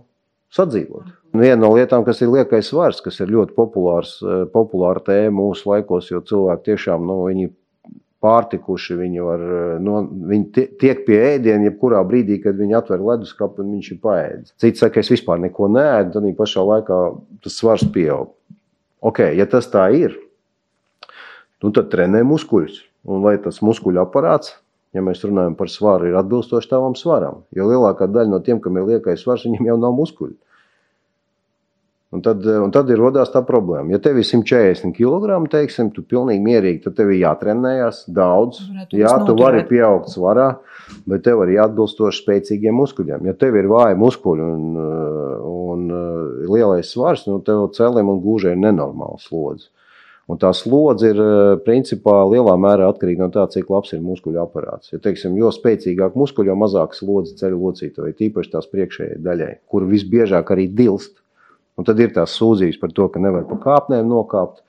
sadzīvot. 0.58 1.12
Un 1.36 1.44
viena 1.46 1.60
no 1.62 1.70
lietām, 1.76 2.02
kas 2.08 2.24
ir 2.26 2.32
liekais 2.34 2.72
svars, 2.72 3.04
kas 3.06 3.22
ir 3.22 3.30
ļoti 3.36 3.54
populārs, 3.54 4.16
populāra 4.54 5.04
tēma 5.06 5.44
mūsu 5.44 5.70
laikos, 5.70 6.10
jo 6.10 6.24
cilvēki 6.26 6.72
tiešām 6.72 7.06
nu, 7.06 7.20
viņi 7.28 7.52
pārtikuši, 8.24 8.98
viņi, 9.00 9.22
var, 9.24 9.44
no, 9.84 10.00
viņi 10.32 10.66
tiek 10.82 11.06
pie 11.06 11.20
ēdiena, 11.36 11.70
jebkurā 11.70 12.02
brīdī, 12.08 12.40
kad 12.44 12.58
viņi 12.60 12.76
atver 12.80 13.04
leduskapu 13.06 13.64
un 13.64 13.76
viņš 13.78 13.92
ir 13.94 14.00
paēdis. 14.04 14.56
Cits 14.60 14.84
saka, 14.84 15.04
es 15.04 15.12
vispār 15.14 15.40
neko 15.46 15.70
neēdu, 15.72 16.18
tad 16.18 16.28
pašā 16.42 16.66
laikā 16.68 16.98
tas 17.46 17.56
svars 17.62 17.86
pieaug. 17.94 18.34
Ok, 19.06 19.22
ja 19.38 19.46
tas 19.48 19.70
tā 19.72 19.86
ir, 19.96 20.18
nu, 21.64 21.72
tad 21.76 21.92
trenē 21.94 22.24
muskuļus. 22.28 22.82
Un 23.10 23.24
vai 23.24 23.38
tas 23.42 23.62
muskuļu 23.64 24.02
aparāts, 24.04 24.58
ja 24.96 25.04
mēs 25.06 25.24
runājam 25.24 25.56
par 25.60 25.72
svaru, 25.72 26.10
ir 26.10 26.20
atbilstoši 26.20 26.72
tavam 26.72 26.98
svaram? 27.00 27.44
Jo 27.56 27.70
lielākā 27.70 28.10
daļa 28.12 28.34
no 28.34 28.42
tiem, 28.44 28.60
kam 28.64 28.78
ir 28.80 28.88
liekais 28.94 29.24
svars, 29.24 29.46
viņiem 29.48 29.72
jau 29.72 29.80
nav 29.80 29.96
muskuļu. 29.98 30.36
Un 32.10 32.24
tad, 32.26 32.42
un 32.42 32.72
tad 32.74 32.90
ir 32.90 32.98
rodās 32.98 33.30
tā 33.30 33.44
problēma. 33.46 33.92
Ja 33.94 34.00
tev 34.02 34.18
ir 34.18 34.26
140 34.26 34.96
kg, 34.98 35.36
teiksim, 35.54 35.92
tu 35.94 36.02
pilnīgi 36.02 36.42
mierīgi, 36.42 36.82
tad 36.88 36.96
tev 36.98 37.12
ir 37.14 37.20
jātrenējas 37.22 38.08
daudz. 38.10 38.64
Jā, 38.98 39.12
tu 39.28 39.36
vari 39.38 39.62
pieaugt 39.70 40.10
svarā, 40.10 40.48
bet 41.06 41.22
tev 41.28 41.44
arī 41.46 41.60
atbilstoši 41.62 42.24
spēcīgiem 42.24 42.82
muskuļiem. 42.82 43.30
Ja 43.30 43.36
tev 43.38 43.60
ir 43.62 43.70
vāji 43.70 44.00
muskuļi 44.02 44.48
un, 44.48 44.64
un, 45.46 45.86
un 45.86 46.50
lielais 46.50 46.90
svars, 46.90 47.28
nu 47.30 47.44
tev 47.46 47.68
celim 47.78 48.10
un 48.10 48.24
gūžai 48.26 48.56
ir 48.56 48.64
nenormāls 48.66 49.30
slodzi. 49.30 49.70
Un 50.30 50.38
tā 50.38 50.52
slodze 50.54 51.10
ir 51.10 51.20
eh, 51.24 51.56
principā 51.66 52.20
lielā 52.30 52.54
mērā 52.62 52.90
atkarīga 52.92 53.26
no 53.26 53.34
tā, 53.34 53.48
cik 53.50 53.72
labs 53.74 53.96
ir 53.96 54.04
muskuļu 54.06 54.44
aparāts. 54.44 54.92
Ja, 54.94 55.02
teiksim, 55.02 55.38
jo 55.40 55.50
spēcīgāk 55.54 56.18
muskuļi, 56.20 56.52
jo 56.52 56.58
mazāk 56.60 56.94
slodze 56.98 57.34
ceļu 57.40 57.58
locītavai, 57.64 58.14
tīpaši 58.20 58.54
tās 58.54 58.70
priekšējai 58.70 59.18
daļai, 59.26 59.52
kur 59.72 59.88
visbiežāk 59.90 60.54
arī 60.54 60.68
dilst. 60.70 61.18
Un 61.80 61.88
tad 61.88 62.02
ir 62.04 62.12
tās 62.14 62.36
sūdzības 62.38 62.78
par 62.82 62.94
to, 62.94 63.08
ka 63.10 63.22
nevar 63.24 63.48
pa 63.50 63.58
kāpnēm 63.64 64.06
nokāpt, 64.12 64.62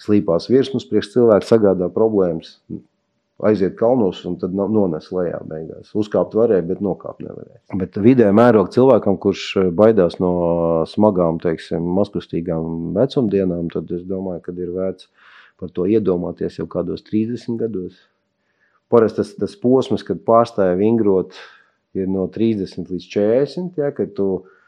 slīpās 0.00 0.46
virsmas 0.52 0.86
priekš 0.88 1.14
cilvēku 1.16 1.48
sagādā 1.48 1.90
problēmas 1.92 2.58
aiziet 3.46 3.76
kalnos 3.78 4.20
un 4.28 4.36
tad 4.40 4.54
nones 4.54 5.08
lejā 5.14 5.40
beigās. 5.48 5.92
Uzkāpt 5.96 6.36
varēja, 6.36 6.64
bet 6.68 6.82
nokāpt 6.84 7.22
nevarēja. 7.24 7.60
Bet 7.80 7.96
vidē 8.02 8.28
mēroga 8.36 8.72
cilvēkam, 8.74 9.18
kurš 9.22 9.44
eh, 9.60 9.70
baidās 9.74 10.18
no 10.22 10.32
smagām, 10.90 11.40
teiksim, 11.42 11.86
maskustīgām 11.98 12.92
vecumdienām, 12.96 13.70
tad 13.72 13.90
es 13.96 14.04
domāju, 14.08 14.44
ka 14.46 14.56
ir 14.56 14.74
vērts 14.76 15.10
par 15.60 15.72
to 15.76 15.86
iedomāties 15.88 16.60
jau 16.60 16.68
kādos 16.70 17.04
30 17.08 17.58
gados. 17.60 17.98
Parasti 18.90 19.22
tas, 19.22 19.34
tas 19.38 19.58
posms, 19.60 20.04
kad 20.06 20.22
pārstāja 20.26 20.78
vingrot, 20.78 21.36
ir 21.96 22.08
no 22.10 22.26
30 22.32 22.90
līdz 22.90 23.10
40, 23.12 23.76
ja, 23.80 23.92
kad 23.94 24.14
tu 24.16 24.30
esi 24.40 24.59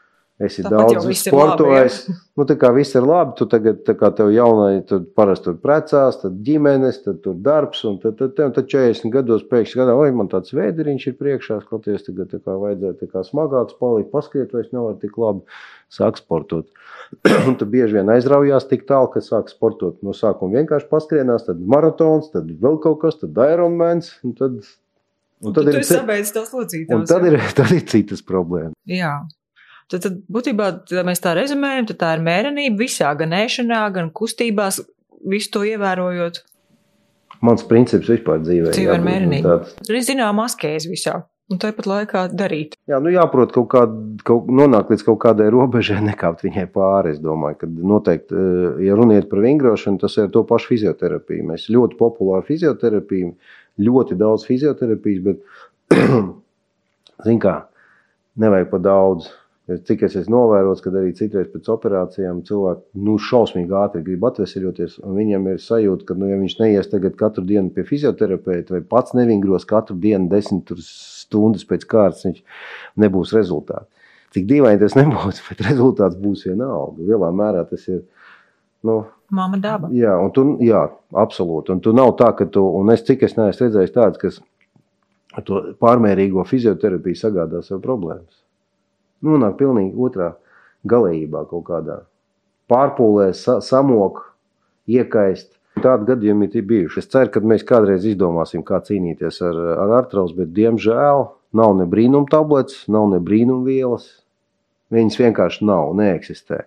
Tāpat 0.43 0.97
daudz 0.97 1.19
sportojis. 1.19 1.97
Nu, 2.37 2.45
tā 2.49 2.55
kā 2.59 2.71
viss 2.75 2.97
ir 2.97 3.05
labi, 3.05 3.35
tu 3.37 3.47
tagad, 3.49 3.83
tā 3.87 3.95
kā 3.97 4.09
tev 4.17 4.31
jaunai, 4.33 4.81
tad 4.89 5.05
parasti 5.17 5.47
tur 5.49 5.59
precās, 5.61 6.17
tad 6.23 6.39
ģimenes, 6.45 6.99
tad 7.05 7.21
tur 7.25 7.37
darbs, 7.45 7.83
un 7.89 7.99
tad, 8.01 8.17
tad, 8.19 8.33
tad, 8.37 8.55
tad 8.57 8.69
40 8.71 9.13
gados 9.13 9.45
pēkšņi 9.51 9.81
gadā, 9.81 9.95
oi, 9.99 10.11
man 10.17 10.31
tāds 10.31 10.55
vēderiņš 10.57 11.07
ir 11.11 11.17
priekšā, 11.21 11.61
skaties, 11.67 12.05
tagad 12.09 12.33
tā 12.33 12.41
kā 12.41 12.57
vajadzētu 12.65 13.05
tā 13.05 13.11
kā 13.13 13.25
smagāks 13.27 13.79
palikt, 13.79 14.11
paskriet, 14.13 14.53
vai 14.55 14.65
es 14.65 14.73
nevaru 14.73 14.99
tik 15.01 15.17
labi 15.21 15.43
sāk 15.93 16.21
sportot. 16.21 16.69
un 17.47 17.57
tu 17.59 17.69
bieži 17.69 17.99
vien 17.99 18.09
aizraujās 18.09 18.65
tik 18.69 18.87
tālu, 18.89 19.11
ka 19.13 19.21
sāk 19.21 19.51
sportot 19.53 19.99
no 20.05 20.15
sākuma 20.17 20.61
vienkārši 20.61 20.89
paskrienās, 20.89 21.45
tad 21.49 21.61
maratons, 21.61 22.31
tad 22.33 22.49
vēl 22.49 22.79
kaut 22.81 23.03
kas, 23.05 23.21
tad 23.21 23.37
Ironmans, 23.53 24.15
un 24.25 24.37
tad 24.39 24.63
Un 25.43 25.51
tad, 25.51 25.67
tad 25.67 25.75
ir, 25.75 25.83
sabeidzis 25.83 26.31
tās 26.31 26.51
locītājs. 26.55 26.95
Un 26.95 27.07
tad 27.09 27.25
ir, 27.27 27.35
tad 27.57 27.71
ir 27.75 27.83
citas 27.91 28.23
problēmas. 28.23 28.77
Jā. 28.87 29.17
Tad, 29.93 30.01
tad 30.07 30.15
būtībā, 30.33 30.67
ja 30.89 31.03
mēs 31.05 31.21
tā 31.21 31.35
rezumējam, 31.37 31.85
tad 31.91 31.99
tā 32.01 32.15
ir 32.17 32.23
mērenība 32.25 32.79
visā, 32.81 33.11
gan 33.17 33.35
ēšanā, 33.37 33.83
gan 33.93 34.07
kustībās, 34.15 34.79
visu 35.29 35.51
to 35.53 35.61
ievērojot. 35.69 36.39
Mans 37.45 37.65
princips 37.67 38.09
vispār 38.09 38.39
dzīvē. 38.41 38.71
Ir 38.79 39.03
mērenība. 39.03 39.59
Ir 39.85 39.99
zināma 40.01 40.47
askēze 40.49 40.89
visā. 40.89 41.19
Un 41.51 41.59
tāpat 41.61 41.85
laikā 41.85 42.21
darīt. 42.33 42.77
Jā, 42.89 42.97
nu 43.03 43.11
jāprot 43.13 43.51
kaut 43.53 43.67
kā, 43.69 43.83
kaut, 44.25 44.47
nonākt 44.47 44.89
līdz 44.93 45.03
kaut 45.05 45.19
kādai 45.25 45.51
robežai, 45.53 45.99
nekāpt 46.09 46.41
viņai 46.47 46.65
pāri. 46.73 47.13
Es 47.13 47.21
domāju, 47.21 47.59
ka 47.61 47.69
noteikti, 47.69 48.33
eh, 48.33 48.79
ja 48.87 48.97
runiet 48.97 49.29
par 49.29 49.43
vingrošanu, 49.45 50.01
tas 50.01 50.17
ir 50.17 50.31
to 50.33 50.41
pašu 50.49 50.71
fizioterapiju. 50.71 51.45
Mēs 51.51 51.67
ļoti 51.73 51.99
populāri 51.99 52.47
fizioterapiju, 52.49 53.35
ļoti 53.85 54.17
daudz 54.17 54.47
fizioterapijas, 54.49 55.21
bet, 55.27 55.45
zin 57.27 57.43
kā, 57.43 57.59
nevajag 58.41 58.73
pa 58.73 58.81
daudz 58.89 59.29
Cik 59.63 60.01
es 60.03 60.15
esmu 60.19 60.33
novērojis, 60.35 60.81
kad 60.83 60.95
arī 60.99 61.13
citreiz 61.15 61.45
pēc 61.47 61.69
operācijām 61.71 62.41
cilvēki 62.43 63.03
nu, 63.07 63.13
šausmīgi 63.15 63.71
ātri 63.79 64.01
grib 64.03 64.25
atvesaļoties. 64.27 64.97
Viņam 65.07 65.47
ir 65.53 65.61
sajūta, 65.63 66.03
ka, 66.09 66.17
nu, 66.19 66.27
ja 66.27 66.39
viņš 66.41 66.55
neies 66.59 66.91
tagad 66.91 67.15
katru 67.21 67.45
dienu 67.47 67.71
pie 67.71 67.85
fizioterapeita 67.87 68.75
vai 68.75 68.81
pats 68.83 69.15
nevingros 69.15 69.63
katru 69.69 69.95
dienu 70.03 70.27
desmit 70.33 70.73
stundas 70.83 71.63
pēc 71.69 71.87
kārtas, 71.95 72.25
viņš 72.27 72.43
nebūs 73.05 73.31
rezultāts. 73.37 73.87
Cik 74.35 74.51
dīvaini 74.51 74.83
tas 74.83 74.99
nebūs, 74.99 75.39
bet 75.47 75.63
rezultāts 75.69 76.19
būs 76.19 76.43
vienalga. 76.49 76.99
Lielā 76.99 77.31
mērā 77.31 77.63
tas 77.71 77.87
ir. 77.87 78.03
Nu, 78.83 78.99
Māma 79.31 79.63
daba. 79.63 79.87
Jā, 79.95 80.19
un 80.19 80.35
tu, 80.35 80.47
jā, 80.59 80.89
absolūti. 81.15 81.71
Un 81.71 81.79
tu 81.79 81.95
nav 81.95 82.17
tā, 82.19 82.33
ka 82.35 82.51
tu, 82.51 82.67
un 82.83 82.91
es 82.91 83.07
cik 83.07 83.23
es 83.29 83.39
neesmu 83.39 83.69
redzējis 83.69 83.95
tādas, 83.95 84.19
kas 84.19 84.43
to 85.47 85.69
pārmērīgo 85.79 86.43
fizioterapiju 86.51 87.23
sagādā 87.23 87.63
sev 87.63 87.79
problēmas 87.81 88.42
nonāk 89.25 89.57
pilnīgi 89.59 89.97
otrā 89.97 90.33
galējībā 90.89 91.45
kaut 91.49 91.65
kādā. 91.69 91.99
Pārpūlē, 92.71 93.31
sa 93.37 93.59
samok, 93.63 94.23
iekaist. 94.89 95.51
Tādi 95.83 96.05
gadījumi 96.11 96.51
ir 96.53 96.65
bijuši. 96.69 97.01
Es 97.01 97.09
ceru, 97.09 97.31
ka 97.33 97.41
mēs 97.41 97.65
kādreiz 97.67 98.05
izdomāsim, 98.05 98.61
kā 98.65 98.77
cīnīties 98.85 99.41
ar, 99.41 99.57
ar 99.83 99.95
artrausu, 100.03 100.37
bet 100.37 100.53
diemžēl 100.53 101.25
nav 101.57 101.75
ne 101.79 101.89
brīnum 101.89 102.29
tabletes, 102.29 102.85
nav 102.93 103.09
ne 103.15 103.21
brīnum 103.23 103.65
vielas. 103.65 104.05
Viņas 104.93 105.19
vienkārši 105.23 105.65
nav, 105.65 105.95
neeksistē. 105.97 106.65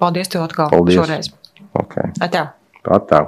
Paldies 0.00 0.32
tev 0.32 0.48
atkal 0.48 0.72
Paldies. 0.74 0.98
šoreiz. 0.98 1.34
Okay. 1.78 2.10
Atā. 2.24 2.48
Atā. 2.82 3.26